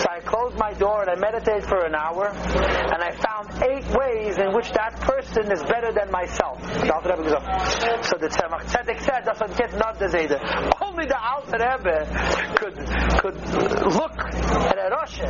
So 0.00 0.06
I 0.10 0.20
closed 0.20 0.58
my 0.58 0.72
door 0.74 1.02
and 1.02 1.10
I 1.10 1.14
meditated 1.14 1.64
for 1.64 1.84
an 1.84 1.94
hour. 1.94 2.28
And 2.28 3.02
I 3.02 3.12
found 3.12 3.62
eight 3.62 3.86
ways 3.96 4.38
in 4.38 4.54
which 4.54 4.70
that 4.72 5.00
person 5.00 5.50
is 5.52 5.62
better 5.62 5.92
than 5.92 6.10
myself. 6.10 6.60
So 6.62 8.16
the 8.18 8.28
Tzedek 8.28 9.00
said, 9.00 9.24
that's 9.24 9.40
what 9.40 9.56
gets 9.56 9.74
not 9.74 9.98
the 9.98 10.06
Zayda. 10.06 10.38
Only 10.80 11.06
the 11.06 11.18
Alter 11.18 11.58
Rebbe 11.58 12.06
could, 12.56 12.76
could 13.20 13.38
look 13.94 14.16
at 14.16 14.78
a 14.78 14.88
Rosh 14.90 15.20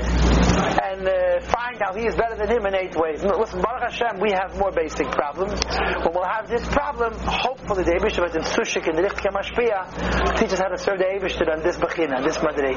uh, 1.07 1.41
find 1.41 1.81
out 1.83 1.97
he 1.97 2.07
is 2.07 2.15
better 2.15 2.37
than 2.37 2.49
him 2.51 2.67
in 2.67 2.75
eight 2.75 2.97
ways. 2.97 3.23
Listen, 3.23 3.61
Baruch 3.61 3.93
Hashem, 3.93 4.21
we 4.21 4.33
have 4.33 4.59
more 4.59 4.73
basic 4.73 5.11
problems. 5.11 5.61
When 6.03 6.13
we'll 6.15 6.29
have 6.29 6.49
this 6.49 6.67
problem, 6.69 7.15
hopefully 7.15 7.85
the 7.85 7.93
Eibishter 7.93 8.25
in 8.35 8.43
Sushik 8.43 8.89
and 8.89 8.99
the 8.99 9.03
Richtke 9.03 9.31
Mashpia 9.33 10.37
teach 10.39 10.53
us 10.53 10.59
how 10.59 10.69
to 10.69 10.79
serve 10.79 10.99
the 10.99 11.05
Eibishter 11.05 11.49
on 11.53 11.63
this 11.63 11.77
Bechina, 11.77 12.23
this 12.25 12.39
Madrig. 12.39 12.77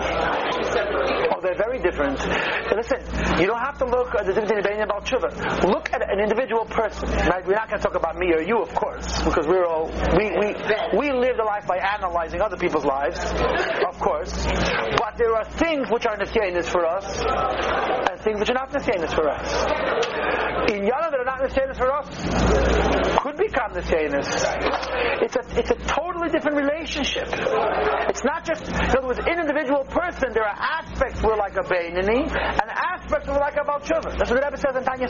Oh, 1.33 1.41
they're 1.41 1.57
very 1.57 1.79
different. 1.79 2.19
Listen, 2.75 3.01
you 3.39 3.47
don't 3.47 3.59
have 3.59 3.77
to 3.79 3.85
look 3.85 4.13
at 4.15 4.25
the 4.25 4.33
difference 4.33 4.51
in 4.51 4.81
about 4.81 5.05
Tshuva. 5.05 5.63
Look 5.67 5.93
at 5.93 6.01
an 6.01 6.19
individual 6.19 6.65
person. 6.65 7.09
We're 7.09 7.55
not 7.55 7.69
going 7.69 7.81
to 7.81 7.85
talk 7.87 7.95
about 7.95 8.17
me 8.17 8.33
or 8.33 8.41
you, 8.41 8.61
of 8.61 8.73
course, 8.73 9.07
because 9.23 9.47
we're 9.47 9.65
all, 9.65 9.87
we, 10.17 10.31
we, 10.37 10.55
we 10.97 11.11
live 11.11 11.37
the 11.37 11.45
life 11.45 11.65
by 11.67 11.77
analyzing 11.77 12.41
other 12.41 12.57
people's 12.57 12.85
lives, 12.85 13.19
of 13.19 13.99
course. 13.99 14.31
But 14.97 15.17
there 15.17 15.35
are 15.35 15.45
things 15.45 15.89
which 15.89 16.05
are 16.05 16.17
Nisyanis 16.17 16.65
for 16.65 16.85
us, 16.85 17.05
things 18.23 18.39
which 18.39 18.49
are 18.49 18.53
not 18.53 18.71
the 18.71 18.79
Nisyanis 18.79 19.13
for 19.13 19.29
us. 19.29 19.47
In 20.71 20.85
Yana 20.85 21.09
that 21.11 21.19
are 21.19 21.25
not 21.25 21.39
the 21.41 21.47
Nisyanis 21.47 21.77
for 21.77 21.91
us, 21.91 22.07
could 23.23 23.37
become 23.37 23.71
Nisyanis. 23.71 24.27
It's 25.21 25.35
a, 25.35 25.43
it's 25.59 25.71
a 25.71 25.75
totally 25.87 26.29
different 26.29 26.57
relationship. 26.57 27.27
It's 28.09 28.23
not 28.23 28.45
just, 28.45 28.67
in 28.67 28.97
other 28.97 29.07
words, 29.07 29.19
in 29.19 29.39
individual 29.39 29.83
person, 29.85 30.31
there 30.33 30.43
are 30.43 30.55
aspects 30.57 31.21
where 31.21 31.37
like 31.37 31.55
a 31.57 31.63
Beinoni, 31.63 32.29
and 32.29 32.69
aspects 32.69 33.27
where 33.27 33.39
like 33.39 33.55
a 33.55 33.63
Balchuva. 33.65 34.17
That's 34.17 34.29
what 34.29 34.39
the 34.39 34.45
Rebbe 34.45 34.57
says 34.57 34.75
in 34.75 34.83
Tanya 34.83 35.07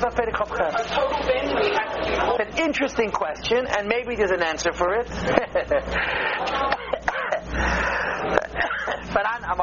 It's 2.39 2.57
an 2.57 2.65
interesting 2.65 3.11
question, 3.11 3.67
and 3.67 3.87
maybe 3.87 4.15
there's 4.15 4.31
an 4.31 4.43
answer 4.43 4.71
for 4.73 4.93
it. 4.95 5.09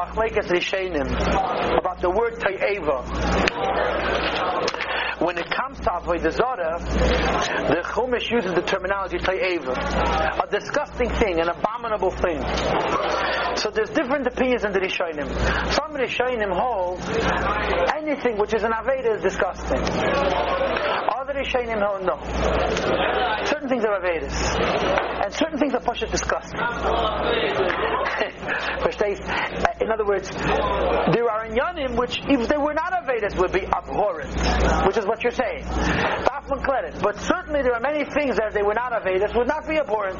Faran 0.07 0.31
Amachlekas 0.31 0.47
Rishonim 0.49 1.79
about 1.79 2.01
the 2.01 2.09
word 2.09 2.33
Tayeva. 2.35 3.03
When 5.19 5.37
it 5.37 5.49
comes 5.49 5.79
to 5.79 5.89
Avodah 5.89 6.31
Zarah, 6.31 6.79
the 6.79 7.81
Chumash 7.83 8.29
uses 8.29 8.53
the 8.53 8.61
terminology 8.61 9.17
Tayeva, 9.17 9.75
a 10.43 10.47
disgusting 10.51 11.09
thing, 11.09 11.39
an 11.39 11.49
abominable 11.49 12.11
thing. 12.11 12.41
So 13.57 13.71
there's 13.71 13.89
different 13.89 14.27
opinions 14.27 14.63
in 14.63 14.73
the 14.73 14.79
Rishonim. 14.79 15.27
Some 15.73 15.95
Rishonim 15.95 16.53
hold 16.53 17.01
anything 17.95 18.37
which 18.37 18.53
is 18.53 18.63
an 18.63 18.71
Aveda 18.71 19.15
is 19.15 19.21
disgusting. 19.23 20.66
No. 21.37 22.17
Certain 23.45 23.69
things 23.69 23.83
are 23.85 23.99
Avedas. 23.99 24.33
And 25.23 25.33
certain 25.33 25.59
things 25.59 25.73
are 25.73 25.81
Pasha 25.81 26.07
disgusting. 26.11 26.59
Uh, 29.29 29.73
in 29.81 29.91
other 29.91 30.05
words, 30.05 30.29
there 30.31 31.29
are 31.29 31.45
inyanim 31.47 31.97
which, 31.97 32.19
if 32.27 32.47
they 32.47 32.57
were 32.57 32.73
not 32.73 32.91
Avedas, 32.93 33.37
would 33.37 33.51
be 33.51 33.65
abhorrent, 33.65 34.33
which 34.87 34.97
is 34.97 35.05
what 35.05 35.23
you're 35.23 35.31
saying. 35.31 35.63
But 37.01 37.17
certainly 37.19 37.61
there 37.61 37.73
are 37.73 37.81
many 37.81 38.05
things 38.05 38.37
that 38.37 38.47
if 38.47 38.53
they 38.53 38.63
were 38.63 38.73
not 38.73 38.91
Avedas 38.93 39.35
would 39.35 39.47
not 39.47 39.67
be 39.67 39.77
abhorrent. 39.77 40.17